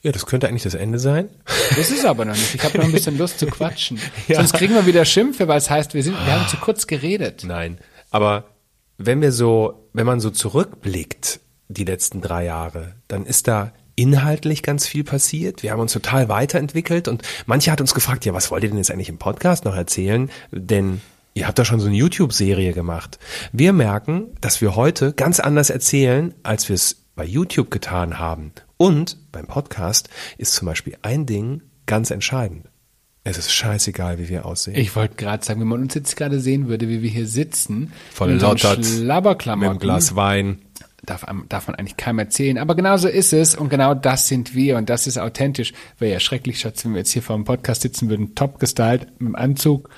Ja, 0.02 0.12
das 0.12 0.26
könnte 0.26 0.48
eigentlich 0.48 0.64
das 0.64 0.76
Ende 0.76 0.98
sein. 0.98 1.30
Das 1.76 1.92
ist 1.92 2.06
aber 2.06 2.26
noch 2.26 2.36
nicht. 2.36 2.56
Ich 2.56 2.64
habe 2.64 2.78
noch 2.78 2.86
ein 2.86 2.92
bisschen 2.92 3.18
Lust 3.18 3.40
zu 3.40 3.48
quatschen. 3.48 4.00
ja. 4.28 4.38
Sonst 4.38 4.54
kriegen 4.54 4.74
wir 4.74 4.86
wieder 4.86 5.04
Schimpfe, 5.06 5.48
weil 5.48 5.58
es 5.58 5.70
heißt, 5.70 5.94
wir 5.94 6.04
sind, 6.04 6.14
wir 6.14 6.34
haben 6.40 6.48
zu 6.48 6.58
kurz 6.58 6.88
geredet. 6.88 7.44
Nein, 7.46 7.80
aber 8.10 8.46
wenn 8.98 9.22
wir 9.22 9.32
so, 9.32 9.88
wenn 9.94 10.06
man 10.06 10.20
so 10.20 10.30
zurückblickt, 10.30 11.40
die 11.68 11.84
letzten 11.84 12.22
drei 12.22 12.46
Jahre, 12.46 12.96
dann 13.08 13.26
ist 13.26 13.48
da 13.48 13.72
inhaltlich 13.96 14.64
ganz 14.64 14.88
viel 14.88 15.04
passiert. 15.04 15.62
Wir 15.62 15.72
haben 15.72 15.82
uns 15.82 15.94
total 15.94 16.30
weiterentwickelt 16.30 17.08
und 17.08 17.22
manche 17.46 17.72
hat 17.72 17.82
uns 17.82 17.94
gefragt, 17.94 18.26
ja, 18.26 18.34
was 18.34 18.50
wollt 18.50 18.64
ihr 18.64 18.70
denn 18.70 18.78
jetzt 18.78 18.92
eigentlich 18.92 19.10
im 19.10 19.18
Podcast 19.18 19.66
noch 19.66 19.76
erzählen? 19.76 20.30
Denn 20.52 21.02
ihr 21.34 21.48
habt 21.48 21.60
da 21.60 21.66
schon 21.66 21.80
so 21.80 21.88
eine 21.88 21.98
YouTube-Serie 21.98 22.74
gemacht. 22.74 23.20
Wir 23.52 23.74
merken, 23.74 24.28
dass 24.40 24.62
wir 24.62 24.76
heute 24.76 25.14
ganz 25.14 25.40
anders 25.40 25.70
erzählen, 25.70 26.34
als 26.44 26.70
wir 26.70 26.76
es 26.76 27.04
bei 27.16 27.26
YouTube 27.26 27.72
getan 27.72 28.20
haben. 28.20 28.54
Und 28.82 29.18
beim 29.34 29.46
Podcast 29.46 30.08
ist 30.38 30.54
zum 30.54 30.66
Beispiel 30.66 30.98
ein 31.02 31.26
Ding 31.26 31.64
ganz 31.86 32.12
entscheidend. 32.12 32.70
Es 33.26 33.38
ist 33.38 33.52
scheißegal, 33.52 34.20
wie 34.20 34.30
wir 34.30 34.46
aussehen. 34.46 34.78
Ich 34.78 34.96
wollte 34.96 35.16
gerade 35.16 35.44
sagen, 35.44 35.60
wenn 35.60 35.68
man 35.68 35.82
uns 35.82 35.96
jetzt 35.96 36.16
gerade 36.16 36.40
sehen 36.40 36.70
würde, 36.70 36.88
wie 36.88 37.02
wir 37.02 37.10
hier 37.10 37.28
sitzen, 37.28 37.92
voll 38.14 38.32
lottert, 38.32 38.80
mit 38.80 39.70
einem 39.70 39.80
Glas 39.80 40.16
Wein, 40.16 40.62
darf, 41.04 41.26
darf 41.50 41.68
man 41.68 41.76
eigentlich 41.76 41.98
keinem 41.98 42.20
erzählen. 42.20 42.58
Aber 42.58 42.74
genau 42.74 42.96
so 42.96 43.10
ist 43.10 43.34
es 43.34 43.54
und 43.54 43.68
genau 43.68 43.96
das 43.96 44.30
sind 44.30 44.56
wir 44.56 44.78
und 44.78 44.90
das 44.90 45.08
ist 45.08 45.18
authentisch. 45.18 45.74
Wäre 45.98 46.14
ja 46.14 46.20
schrecklich, 46.22 46.62
Schatz, 46.62 46.86
wenn 46.86 46.94
wir 46.94 47.00
jetzt 47.00 47.12
hier 47.12 47.22
vor 47.22 47.36
dem 47.36 47.44
Podcast 47.44 47.82
sitzen 47.82 48.10
würden, 48.10 48.34
top 48.34 48.60
gestylt, 48.60 49.08
mit 49.20 49.28
dem 49.28 49.36
Anzug. 49.36 49.90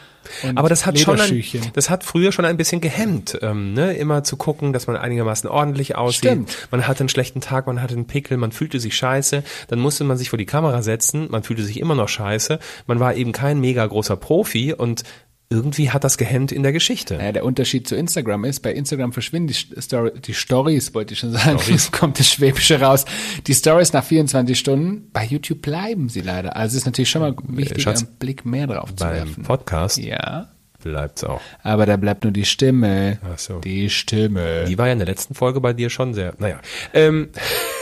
Und 0.44 0.58
Aber 0.58 0.70
das 0.70 0.86
hat 0.86 1.00
schon, 1.00 1.20
ein, 1.20 1.44
das 1.74 1.90
hat 1.90 2.04
früher 2.04 2.32
schon 2.32 2.46
ein 2.46 2.58
bisschen 2.58 2.82
gehemmt, 2.82 3.38
ähm, 3.42 3.74
ne? 3.74 3.94
immer 3.94 4.24
zu 4.24 4.38
gucken, 4.38 4.74
dass 4.74 4.88
man 4.88 4.96
einigermaßen 4.96 5.50
ordentlich 5.50 5.96
aussieht. 5.96 6.32
Stimmt. 6.32 6.68
Man 6.72 6.88
hatte 6.88 7.02
einen 7.02 7.10
schlechten 7.10 7.42
Tag, 7.42 7.68
man 7.68 7.82
hatte 7.82 7.96
einen 7.96 8.06
Pickel, 8.06 8.38
man 8.38 8.52
fühlte 8.52 8.80
sich 8.80 8.96
scheiße, 8.96 9.44
dann 9.68 9.80
musste 9.80 10.04
man 10.04 10.18
sich 10.18 10.30
vor 10.30 10.38
die 10.38 10.46
Kamera 10.46 10.82
setzen, 10.82 11.28
man 11.30 11.44
fühlte 11.44 11.64
sich 11.64 11.80
immer 11.80 11.96
noch 11.96 12.10
scheiße, 12.10 12.60
man 12.88 13.00
war 13.00 13.16
eben 13.16 13.32
kein 13.32 13.60
mega 13.60 13.86
großer 13.86 14.16
Profi 14.16 14.74
und 14.74 15.04
irgendwie 15.52 15.92
hat 15.92 16.06
das 16.06 16.18
gehemmt 16.18 16.54
in 16.54 16.64
der 16.64 16.72
Geschichte. 16.72 17.18
Naja, 17.18 17.34
der 17.34 17.46
Unterschied 17.46 17.88
zu 17.88 17.96
Instagram 17.96 18.46
ist, 18.46 18.62
bei 18.62 18.72
Instagram 18.72 19.12
verschwinden 19.12 19.48
die, 19.48 19.82
Story, 19.82 20.12
die 20.20 20.34
Stories, 20.34 20.94
wollte 20.94 21.14
ich 21.14 21.20
schon 21.20 21.34
sagen, 21.34 21.60
Stories. 21.60 21.92
kommt 21.92 22.20
das 22.20 22.30
Schwäbische 22.30 22.80
raus. 22.80 23.04
Die 23.46 23.54
Stories 23.54 23.92
nach 23.92 24.04
24 24.04 24.58
Stunden, 24.58 25.10
bei 25.12 25.26
YouTube 25.26 25.62
bleiben 25.62 26.08
sie 26.08 26.22
leider. 26.22 26.56
Also 26.56 26.74
es 26.74 26.84
ist 26.84 26.86
natürlich 26.86 27.10
schon 27.10 27.22
mal 27.22 27.36
wichtig, 27.50 27.84
Schatz, 27.84 28.04
einen 28.04 28.16
Blick 28.18 28.46
mehr 28.46 28.66
drauf 28.66 28.96
zu 28.96 29.04
beim 29.04 29.14
werfen. 29.14 29.44
Podcast 29.44 29.98
ja. 29.98 30.50
bleibt's 30.82 31.26
auch. 31.26 31.42
Aber 31.64 31.86
da 31.86 31.98
bleibt 31.98 32.24
nur 32.24 32.32
die 32.32 32.46
Stimme. 32.46 33.20
Ach 33.22 33.38
so. 33.38 33.60
Die 33.60 33.90
Stimme. 33.90 34.64
Die 34.70 34.78
war 34.78 34.88
ja 34.88 34.94
in 34.94 35.00
der 35.00 35.08
letzten 35.08 35.36
Folge 35.36 35.60
bei 35.60 35.74
dir 35.74 35.90
schon 35.90 36.14
sehr, 36.14 36.34
naja. 36.40 36.62
Ähm, 36.94 37.30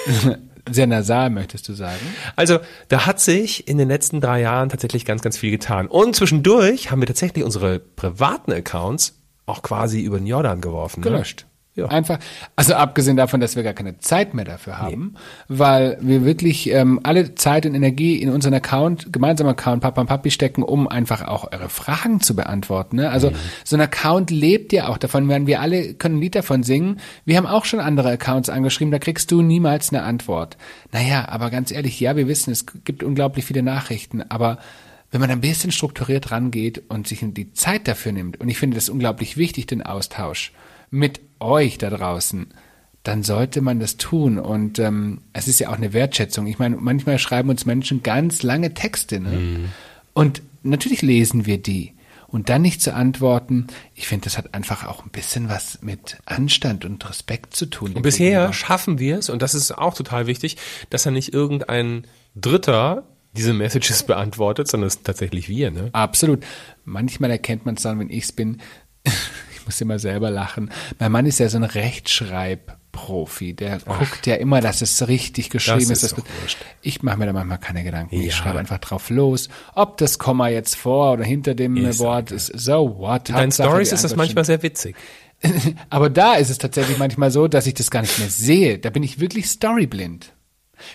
Sehr 0.69 0.87
nasal, 0.87 1.29
möchtest 1.29 1.67
du 1.69 1.73
sagen? 1.73 1.99
Also, 2.35 2.59
da 2.87 3.05
hat 3.05 3.19
sich 3.19 3.67
in 3.67 3.77
den 3.77 3.87
letzten 3.87 4.21
drei 4.21 4.41
Jahren 4.41 4.69
tatsächlich 4.69 5.05
ganz, 5.05 5.21
ganz 5.21 5.37
viel 5.37 5.51
getan. 5.51 5.87
Und 5.87 6.15
zwischendurch 6.15 6.91
haben 6.91 7.01
wir 7.01 7.07
tatsächlich 7.07 7.43
unsere 7.43 7.79
privaten 7.79 8.51
Accounts 8.51 9.19
auch 9.45 9.61
quasi 9.61 10.01
über 10.01 10.17
den 10.17 10.27
Jordan 10.27 10.61
geworfen. 10.61 11.01
Ne? 11.01 11.09
Gelöscht. 11.09 11.41
Ne? 11.41 11.48
Ja. 11.75 11.85
Einfach, 11.85 12.19
also 12.55 12.73
abgesehen 12.73 13.15
davon, 13.15 13.39
dass 13.39 13.55
wir 13.55 13.63
gar 13.63 13.73
keine 13.73 13.99
Zeit 13.99 14.33
mehr 14.33 14.43
dafür 14.43 14.79
haben, 14.79 15.13
nee. 15.13 15.19
weil 15.59 15.97
wir 16.01 16.25
wirklich 16.25 16.69
ähm, 16.71 16.99
alle 17.03 17.35
Zeit 17.35 17.65
und 17.65 17.73
Energie 17.73 18.17
in 18.17 18.29
unseren 18.29 18.53
Account, 18.53 19.13
gemeinsamen 19.13 19.51
Account 19.51 19.83
Papa 19.83 20.01
und 20.01 20.07
Papi 20.07 20.31
stecken, 20.31 20.63
um 20.63 20.87
einfach 20.87 21.25
auch 21.25 21.51
eure 21.51 21.69
Fragen 21.69 22.19
zu 22.21 22.35
beantworten. 22.35 22.97
Ne? 22.97 23.09
Also 23.09 23.29
mhm. 23.29 23.35
so 23.63 23.77
ein 23.77 23.81
Account 23.81 24.29
lebt 24.29 24.73
ja 24.73 24.89
auch 24.89 24.97
davon, 24.97 25.29
wenn 25.29 25.47
wir 25.47 25.61
alle 25.61 25.93
können 25.93 26.17
ein 26.17 26.21
Lied 26.21 26.35
davon 26.35 26.63
singen. 26.63 26.99
Wir 27.23 27.37
haben 27.37 27.47
auch 27.47 27.65
schon 27.65 27.79
andere 27.79 28.11
Accounts 28.11 28.49
angeschrieben, 28.49 28.91
da 28.91 28.99
kriegst 28.99 29.31
du 29.31 29.41
niemals 29.41 29.93
eine 29.93 30.03
Antwort. 30.03 30.57
Naja, 30.91 31.29
aber 31.29 31.49
ganz 31.49 31.71
ehrlich, 31.71 31.99
ja, 31.99 32.15
wir 32.15 32.27
wissen, 32.27 32.51
es 32.51 32.65
gibt 32.83 33.03
unglaublich 33.03 33.45
viele 33.45 33.63
Nachrichten, 33.63 34.21
aber 34.23 34.57
wenn 35.11 35.21
man 35.21 35.31
ein 35.31 35.41
bisschen 35.41 35.71
strukturiert 35.71 36.31
rangeht 36.31 36.83
und 36.89 37.07
sich 37.07 37.23
die 37.23 37.53
Zeit 37.53 37.87
dafür 37.87 38.11
nimmt, 38.11 38.39
und 38.39 38.49
ich 38.49 38.57
finde 38.57 38.75
das 38.75 38.89
unglaublich 38.89 39.37
wichtig, 39.37 39.65
den 39.65 39.81
Austausch 39.81 40.51
mit 40.91 41.21
euch 41.39 41.77
da 41.77 41.89
draußen, 41.89 42.47
dann 43.03 43.23
sollte 43.23 43.61
man 43.61 43.79
das 43.79 43.97
tun. 43.97 44.37
Und 44.37 44.79
ähm, 44.79 45.21
es 45.33 45.47
ist 45.47 45.59
ja 45.59 45.69
auch 45.69 45.77
eine 45.77 45.93
Wertschätzung. 45.93 46.47
Ich 46.47 46.59
meine, 46.59 46.77
manchmal 46.77 47.19
schreiben 47.19 47.49
uns 47.49 47.65
Menschen 47.65 48.03
ganz 48.03 48.43
lange 48.43 48.73
Texte. 48.73 49.19
Ne? 49.19 49.29
Mhm. 49.29 49.65
Und 50.13 50.41
natürlich 50.63 51.01
lesen 51.01 51.45
wir 51.45 51.57
die. 51.57 51.93
Und 52.27 52.49
dann 52.49 52.61
nicht 52.61 52.81
zu 52.81 52.93
antworten, 52.93 53.67
ich 53.95 54.07
finde, 54.07 54.25
das 54.25 54.37
hat 54.37 54.53
einfach 54.53 54.85
auch 54.85 55.03
ein 55.03 55.09
bisschen 55.09 55.49
was 55.49 55.81
mit 55.81 56.19
Anstand 56.25 56.85
und 56.85 57.09
Respekt 57.09 57.55
zu 57.55 57.65
tun. 57.65 57.93
Und 57.93 58.03
bisher 58.03 58.29
gegenüber. 58.29 58.53
schaffen 58.53 58.99
wir 58.99 59.17
es, 59.17 59.29
und 59.29 59.41
das 59.41 59.55
ist 59.55 59.71
auch 59.71 59.95
total 59.95 60.27
wichtig, 60.27 60.57
dass 60.91 61.07
er 61.07 61.11
nicht 61.11 61.33
irgendein 61.33 62.05
Dritter 62.35 63.03
diese 63.35 63.53
Messages 63.53 64.03
beantwortet, 64.03 64.67
sondern 64.67 64.87
es 64.87 64.93
sind 64.93 65.05
tatsächlich 65.05 65.49
wir. 65.49 65.71
Ne? 65.71 65.89
Absolut. 65.93 66.43
Manchmal 66.85 67.31
erkennt 67.31 67.65
man 67.65 67.75
es 67.75 67.81
dann, 67.81 67.99
wenn 67.99 68.11
ich 68.11 68.25
es 68.25 68.31
bin, 68.31 68.61
muss 69.69 69.81
immer 69.81 69.99
selber 69.99 70.31
lachen. 70.31 70.71
Mein 70.97 71.11
Mann 71.11 71.27
ist 71.27 71.39
ja 71.39 71.47
so 71.47 71.57
ein 71.57 71.63
Rechtschreibprofi. 71.63 73.53
Der 73.53 73.79
Ach. 73.85 73.99
guckt 73.99 74.25
ja 74.25 74.33
immer, 74.33 74.61
dass 74.61 74.81
es 74.81 75.07
richtig 75.07 75.51
geschrieben 75.51 75.89
das 75.89 76.01
ist. 76.01 76.17
ist 76.17 76.57
ich 76.81 77.03
mache 77.03 77.17
mir 77.17 77.27
da 77.27 77.33
manchmal 77.33 77.59
keine 77.59 77.83
Gedanken. 77.83 78.15
Ja. 78.15 78.23
Ich 78.23 78.35
schreibe 78.35 78.57
einfach 78.57 78.79
drauf 78.79 79.11
los. 79.11 79.47
Ob 79.75 79.97
das 79.97 80.17
Komma 80.17 80.47
jetzt 80.49 80.75
vor 80.75 81.13
oder 81.13 81.23
hinter 81.23 81.53
dem 81.53 81.77
ist 81.77 81.99
Wort 81.99 82.31
ist, 82.31 82.47
so 82.47 82.97
what. 82.97 83.29
In 83.29 83.35
deinen 83.35 83.51
Stories 83.51 83.91
ist 83.91 84.03
das 84.03 84.15
manchmal 84.15 84.43
sehr 84.43 84.63
witzig. 84.63 84.95
Aber 85.91 86.09
da 86.09 86.33
ist 86.33 86.49
es 86.49 86.57
tatsächlich 86.57 86.97
manchmal 86.97 87.29
so, 87.29 87.47
dass 87.47 87.67
ich 87.67 87.75
das 87.75 87.91
gar 87.91 88.01
nicht 88.01 88.17
mehr 88.17 88.29
sehe. 88.29 88.79
Da 88.79 88.89
bin 88.89 89.03
ich 89.03 89.19
wirklich 89.19 89.45
storyblind. 89.45 90.33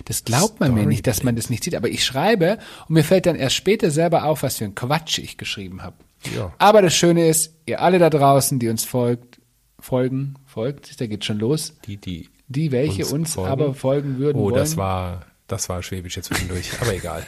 Das 0.07 0.25
glaubt 0.25 0.59
man 0.59 0.75
mir 0.75 0.87
nicht, 0.87 1.07
dass 1.07 1.23
man 1.23 1.37
das 1.37 1.49
nicht 1.49 1.63
sieht. 1.63 1.77
Aber 1.77 1.89
ich 1.89 2.05
schreibe 2.05 2.59
und 2.89 2.95
mir 2.95 3.05
fällt 3.05 3.27
dann 3.27 3.37
erst 3.37 3.55
später 3.55 3.93
selber 3.93 4.25
auf, 4.25 4.43
was 4.43 4.57
für 4.57 4.65
ein 4.65 4.75
Quatsch 4.75 5.19
ich 5.19 5.39
geschrieben 5.39 5.85
habe. 5.85 5.97
Ja. 6.35 6.53
Aber 6.59 6.83
das 6.83 6.95
Schöne 6.95 7.29
ist, 7.29 7.55
ihr 7.67 7.81
alle 7.81 7.99
da 7.99 8.11
draußen, 8.11 8.59
die 8.59 8.69
uns 8.69 8.85
folgt, 8.85 9.41
folgen, 9.79 10.35
folgt, 10.47 11.01
da 11.01 11.07
geht 11.07 11.25
schon 11.25 11.39
los. 11.39 11.75
Die, 11.87 11.97
die. 11.97 12.29
Die, 12.47 12.73
welche 12.73 13.03
uns, 13.05 13.37
uns 13.37 13.39
aber 13.39 13.75
folgen 13.75 14.19
würden. 14.19 14.39
Oh, 14.39 14.45
wollen. 14.45 14.55
das 14.55 14.77
war, 14.77 15.27
das 15.47 15.69
war 15.69 15.83
Schwäbisch 15.83 16.17
jetzt 16.17 16.27
zwischendurch, 16.27 16.81
aber 16.81 16.95
egal. 16.95 17.27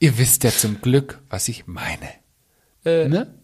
Ihr 0.00 0.18
wisst 0.18 0.44
ja 0.44 0.50
zum 0.50 0.80
Glück, 0.80 1.20
was 1.30 1.48
ich 1.48 1.66
meine. 1.66 2.08
Äh, 2.84 3.08
ne? 3.08 3.34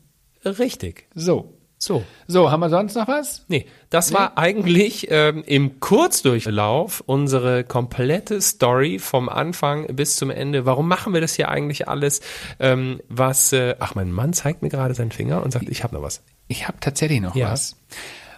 Richtig. 0.45 1.07
So. 1.15 1.58
So. 1.79 2.05
So, 2.27 2.51
haben 2.51 2.61
wir 2.61 2.71
sonst 2.71 2.97
noch 2.97 3.07
was? 3.07 3.45
Nee, 3.47 3.67
das 3.89 4.11
nee. 4.11 4.17
war 4.17 4.37
eigentlich 4.37 5.07
ähm, 5.11 5.45
im 5.47 5.79
Kurzdurchlauf 5.79 7.03
unsere 7.07 7.63
komplette 7.63 8.41
Story 8.41 8.99
vom 8.99 9.29
Anfang 9.29 9.87
bis 9.95 10.17
zum 10.17 10.31
Ende. 10.31 10.67
Warum 10.67 10.89
machen 10.89 11.15
wir 11.15 11.21
das 11.21 11.35
hier 11.35 11.49
eigentlich 11.49 11.89
alles? 11.89 12.21
Ähm, 12.59 13.01
was, 13.09 13.53
äh, 13.53 13.77
ach, 13.79 13.95
mein 13.95 14.11
Mann 14.11 14.33
zeigt 14.33 14.63
mir 14.63 14.71
gerade 14.71 14.95
seinen 14.95 15.13
Finger 15.13 15.43
und 15.45 15.53
sagt, 15.53 15.69
ich 15.69 15.85
habe 15.85 15.95
noch 15.95 16.03
was. 16.03 16.23
Ich 16.49 16.67
habe 16.67 16.79
tatsächlich 16.81 17.21
noch 17.21 17.37
ja. 17.37 17.53
was. 17.53 17.77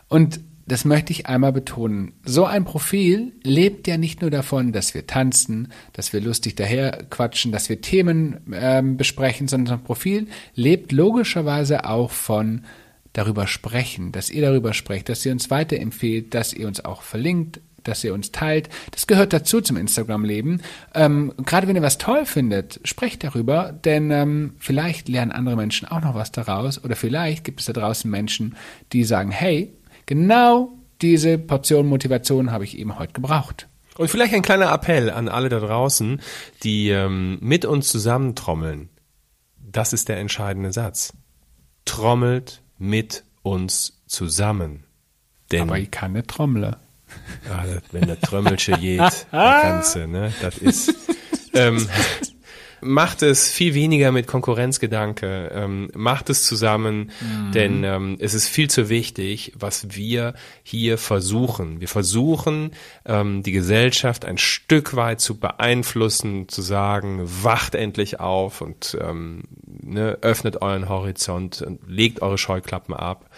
Und 0.09 0.40
das 0.66 0.85
möchte 0.85 1.12
ich 1.12 1.26
einmal 1.26 1.53
betonen. 1.53 2.12
So 2.24 2.44
ein 2.44 2.64
Profil 2.64 3.33
lebt 3.42 3.88
ja 3.88 3.96
nicht 3.96 4.20
nur 4.20 4.31
davon, 4.31 4.70
dass 4.72 4.94
wir 4.94 5.07
tanzen, 5.07 5.72
dass 5.94 6.12
wir 6.12 6.20
lustig 6.20 6.55
daher 6.55 7.07
quatschen, 7.11 7.50
dass 7.50 7.68
wir 7.68 7.81
Themen 7.81 8.40
ähm, 8.53 8.96
besprechen, 8.96 9.48
sondern 9.48 9.79
ein 9.79 9.85
Profil 9.85 10.29
lebt 10.55 10.92
logischerweise 10.92 11.87
auch 11.87 12.12
von 12.12 12.64
darüber 13.12 13.46
sprechen, 13.46 14.12
dass 14.12 14.31
ihr 14.31 14.42
darüber 14.42 14.73
sprecht, 14.73 15.09
dass 15.09 15.25
ihr 15.27 15.33
uns 15.33 15.51
weiterempfehlt, 15.51 16.35
dass 16.35 16.53
ihr 16.53 16.66
uns 16.66 16.85
auch 16.85 17.03
verlinkt, 17.03 17.61
dass 17.85 18.05
ihr 18.05 18.14
uns 18.14 18.33
teilt. 18.33 18.68
Das 18.90 19.07
gehört 19.07 19.33
dazu 19.33 19.61
zum 19.61 19.77
Instagram-Leben. 19.77 20.62
Ähm, 20.94 21.33
gerade 21.44 21.66
wenn 21.66 21.77
ihr 21.77 21.83
was 21.83 21.99
toll 21.99 22.27
findet, 22.27 22.81
sprecht 22.85 23.25
darüber, 23.25 23.73
denn 23.73 24.11
ähm, 24.11 24.55
vielleicht 24.59 25.09
lernen 25.09 25.33
andere 25.33 25.57
Menschen 25.57 25.88
auch 25.88 26.01
noch 26.01 26.14
was 26.14 26.33
daraus 26.33 26.83
oder 26.83 26.96
vielleicht 26.96 27.44
gibt 27.44 27.61
es 27.61 27.66
da 27.66 27.73
draußen 27.73 28.11
Menschen, 28.11 28.57
die 28.92 29.05
sagen, 29.05 29.31
hey, 29.31 29.73
genau 30.07 30.73
diese 31.03 31.38
Portion 31.38 31.87
Motivation 31.87 32.53
habe 32.53 32.64
ich 32.64 32.79
eben 32.79 32.99
heute 32.99 33.12
gebraucht. 33.12 33.66
Und 33.96 34.09
vielleicht 34.09 34.35
ein 34.35 34.42
kleiner 34.42 34.73
Appell 34.73 35.11
an 35.11 35.29
alle 35.29 35.49
da 35.49 35.61
draußen, 35.61 36.20
die 36.62 36.90
ähm, 36.90 37.38
mit 37.40 37.64
uns 37.64 37.88
zusammentrommeln. 37.88 38.88
Das 39.59 39.92
ist 39.92 40.09
der 40.09 40.18
entscheidende 40.18 40.73
Satz. 40.73 41.12
Trommelt 41.85 42.62
mit 42.81 43.25
uns 43.43 44.03
zusammen. 44.07 44.85
Denn, 45.53 45.62
Aber 45.62 45.79
ich 45.79 45.90
kann 45.90 46.14
nicht 46.14 46.29
trommeln. 46.29 46.75
Ah, 47.49 47.64
wenn 47.93 48.07
der 48.07 48.21
Trömmelsche 48.21 48.73
geht, 48.73 49.27
der 49.33 49.61
ganze, 49.62 50.07
ne, 50.07 50.33
das 50.40 50.59
ist, 50.59 50.95
ähm, 51.55 51.88
macht 52.81 53.23
es 53.23 53.51
viel 53.51 53.75
weniger 53.75 54.12
mit 54.12 54.27
Konkurrenzgedanke, 54.27 55.51
ähm, 55.55 55.90
macht 55.95 56.31
es 56.31 56.45
zusammen, 56.45 57.11
mhm. 57.21 57.53
denn 57.53 57.85
ähm, 57.85 58.16
es 58.21 58.35
ist 58.35 58.49
viel 58.49 58.69
zu 58.69 58.88
wichtig, 58.88 59.53
was 59.59 59.95
wir 59.95 60.35
hier 60.62 60.99
versuchen. 60.99 61.81
Wir 61.81 61.88
versuchen, 61.88 62.73
ähm, 63.05 63.43
die 63.43 63.53
Gesellschaft 63.53 64.25
ein 64.25 64.38
Stück 64.38 64.97
weit 64.97 65.21
zu 65.21 65.38
beeinflussen, 65.38 66.49
zu 66.49 66.62
sagen, 66.62 67.21
wacht 67.25 67.75
endlich 67.75 68.21
auf 68.21 68.61
und 68.61 68.97
ähm, 69.01 69.45
ne, 69.66 70.19
öffnet 70.21 70.62
euren 70.62 70.88
Horizont, 70.88 71.62
und 71.62 71.81
legt 71.87 72.23
eure 72.23 72.38
Scheuklappen 72.38 72.95
ab 72.95 73.31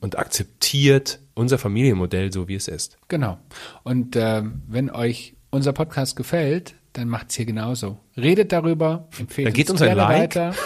und 0.00 0.18
akzeptiert 0.18 1.20
unser 1.34 1.58
Familienmodell 1.58 2.32
so, 2.32 2.48
wie 2.48 2.54
es 2.54 2.68
ist. 2.68 2.98
Genau. 3.08 3.38
Und 3.84 4.16
ähm, 4.16 4.62
wenn 4.66 4.90
euch 4.90 5.34
unser 5.50 5.72
Podcast 5.72 6.16
gefällt, 6.16 6.74
dann 6.98 7.08
macht's 7.08 7.36
hier 7.36 7.46
genauso. 7.46 7.98
Redet 8.16 8.52
darüber, 8.52 9.08
empfehlt 9.18 9.46
Dann 9.46 9.54
geht 9.54 9.70
uns 9.70 9.80
uns 9.80 9.88
ein 9.88 9.96
Like. 9.96 10.18
weiter. 10.36 10.54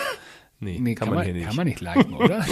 Nee, 0.64 0.78
Nee, 0.78 0.94
kann, 0.94 1.10
man, 1.10 1.24
hier 1.24 1.34
nicht. 1.34 1.44
kann 1.48 1.56
man 1.56 1.66
nicht 1.66 1.80
liken, 1.80 2.14
oder? 2.14 2.46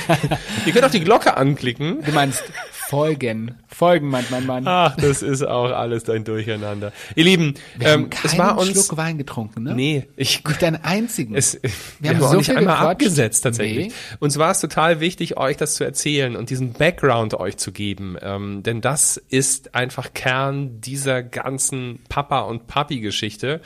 Ihr 0.66 0.72
könnt 0.74 0.84
auch 0.84 0.90
die 0.90 1.00
Glocke 1.00 1.38
anklicken. 1.38 2.02
Du 2.04 2.12
meinst 2.12 2.44
folgen. 2.88 3.56
Folgen 3.68 4.08
meint 4.08 4.30
mein 4.30 4.46
Mann. 4.46 4.64
Ach, 4.66 4.96
das 4.96 5.22
ist 5.22 5.42
auch 5.42 5.70
alles 5.70 6.08
ein 6.08 6.24
Durcheinander. 6.24 6.92
Ihr 7.14 7.24
Lieben, 7.24 7.54
Wir 7.76 7.92
haben 7.92 8.04
ähm, 8.04 8.10
keinen 8.10 8.30
es 8.32 8.38
war 8.38 8.58
uns. 8.58 8.70
Schluck 8.70 8.96
Wein 8.96 9.18
getrunken, 9.18 9.64
ne? 9.64 9.74
Nee, 9.74 10.06
ich 10.16 10.44
Nicht 10.44 10.62
einen 10.64 10.76
einzigen. 10.76 11.34
Es, 11.34 11.54
wir, 11.62 11.70
Wir 12.00 12.10
haben 12.10 12.16
haben 12.16 12.24
auch 12.24 12.30
so 12.30 12.36
nicht 12.38 12.46
viel 12.46 12.56
einmal 12.56 12.74
gequatscht. 12.76 12.90
abgesetzt 12.92 13.42
tatsächlich. 13.42 13.88
Nee. 13.88 13.92
Uns 14.20 14.38
war 14.38 14.50
es 14.52 14.60
total 14.60 15.00
wichtig, 15.00 15.36
euch 15.36 15.56
das 15.56 15.74
zu 15.74 15.84
erzählen 15.84 16.36
und 16.36 16.50
diesen 16.50 16.72
Background 16.72 17.34
euch 17.34 17.56
zu 17.56 17.72
geben, 17.72 18.16
ähm, 18.22 18.62
denn 18.62 18.80
das 18.80 19.16
ist 19.16 19.74
einfach 19.74 20.12
Kern 20.14 20.80
dieser 20.80 21.22
ganzen 21.22 22.00
Papa- 22.08 22.42
und 22.42 22.66
Papi-Geschichte. 22.68 23.60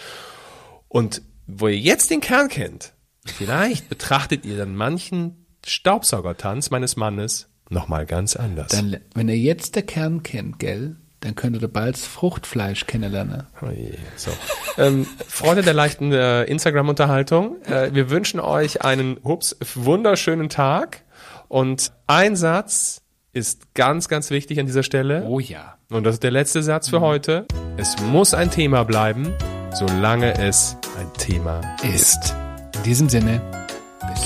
Und 0.89 1.23
wo 1.47 1.69
ihr 1.69 1.79
jetzt 1.79 2.11
den 2.11 2.21
Kern 2.21 2.49
kennt, 2.49 2.95
vielleicht 3.27 3.89
betrachtet 3.89 4.45
ihr 4.47 4.57
dann 4.57 4.75
manchen 4.75 5.47
Staubsaugertanz 5.67 6.71
meines 6.71 6.97
Mannes 6.97 7.50
nochmal 7.71 8.07
ganz 8.07 8.37
anders. 8.37 8.69
dann, 8.69 8.99
wenn 9.15 9.29
ihr 9.29 9.39
jetzt 9.39 9.77
der 9.77 9.83
Kern 9.83 10.23
kennt, 10.23 10.59
gell, 10.59 10.97
dann 11.21 11.35
könntet 11.35 11.63
ihr 11.63 11.69
bald 11.69 11.97
Fruchtfleisch 11.99 12.87
kennenlernen. 12.87 13.45
Oh 13.63 13.71
je, 13.71 13.93
So. 14.17 14.31
ähm, 14.79 15.07
Freunde 15.27 15.63
der 15.63 15.75
leichten 15.75 16.13
äh, 16.13 16.45
Instagram-Unterhaltung, 16.45 17.63
äh, 17.63 17.95
wir 17.95 18.11
wünschen 18.11 18.41
euch 18.41 18.83
einen 18.83 19.19
ups, 19.23 19.57
wunderschönen 19.75 20.49
Tag 20.49 21.03
und 21.49 21.93
ein 22.07 22.37
Satz 22.37 23.03
ist 23.33 23.75
ganz, 23.75 24.09
ganz 24.09 24.31
wichtig 24.31 24.59
an 24.61 24.67
dieser 24.67 24.83
Stelle. 24.83 25.25
Oh 25.27 25.39
ja. 25.39 25.77
Und 25.91 26.05
das 26.05 26.15
ist 26.15 26.23
der 26.23 26.31
letzte 26.31 26.63
Satz 26.63 26.89
für 26.89 27.01
heute. 27.01 27.47
Es 27.77 27.97
muss 28.01 28.35
ein 28.35 28.51
Thema 28.51 28.85
bleiben, 28.85 29.33
solange 29.73 30.35
es 30.39 30.77
ein 30.99 31.13
Thema 31.19 31.61
Ist. 31.83 32.35
In 32.77 32.83
diesem 32.85 33.09
Sinne, 33.09 33.41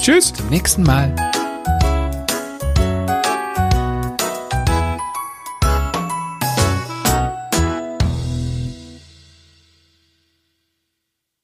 Tschüss! 0.00 0.32
zum 0.32 0.48
nächsten 0.48 0.82
Mal. 0.82 1.14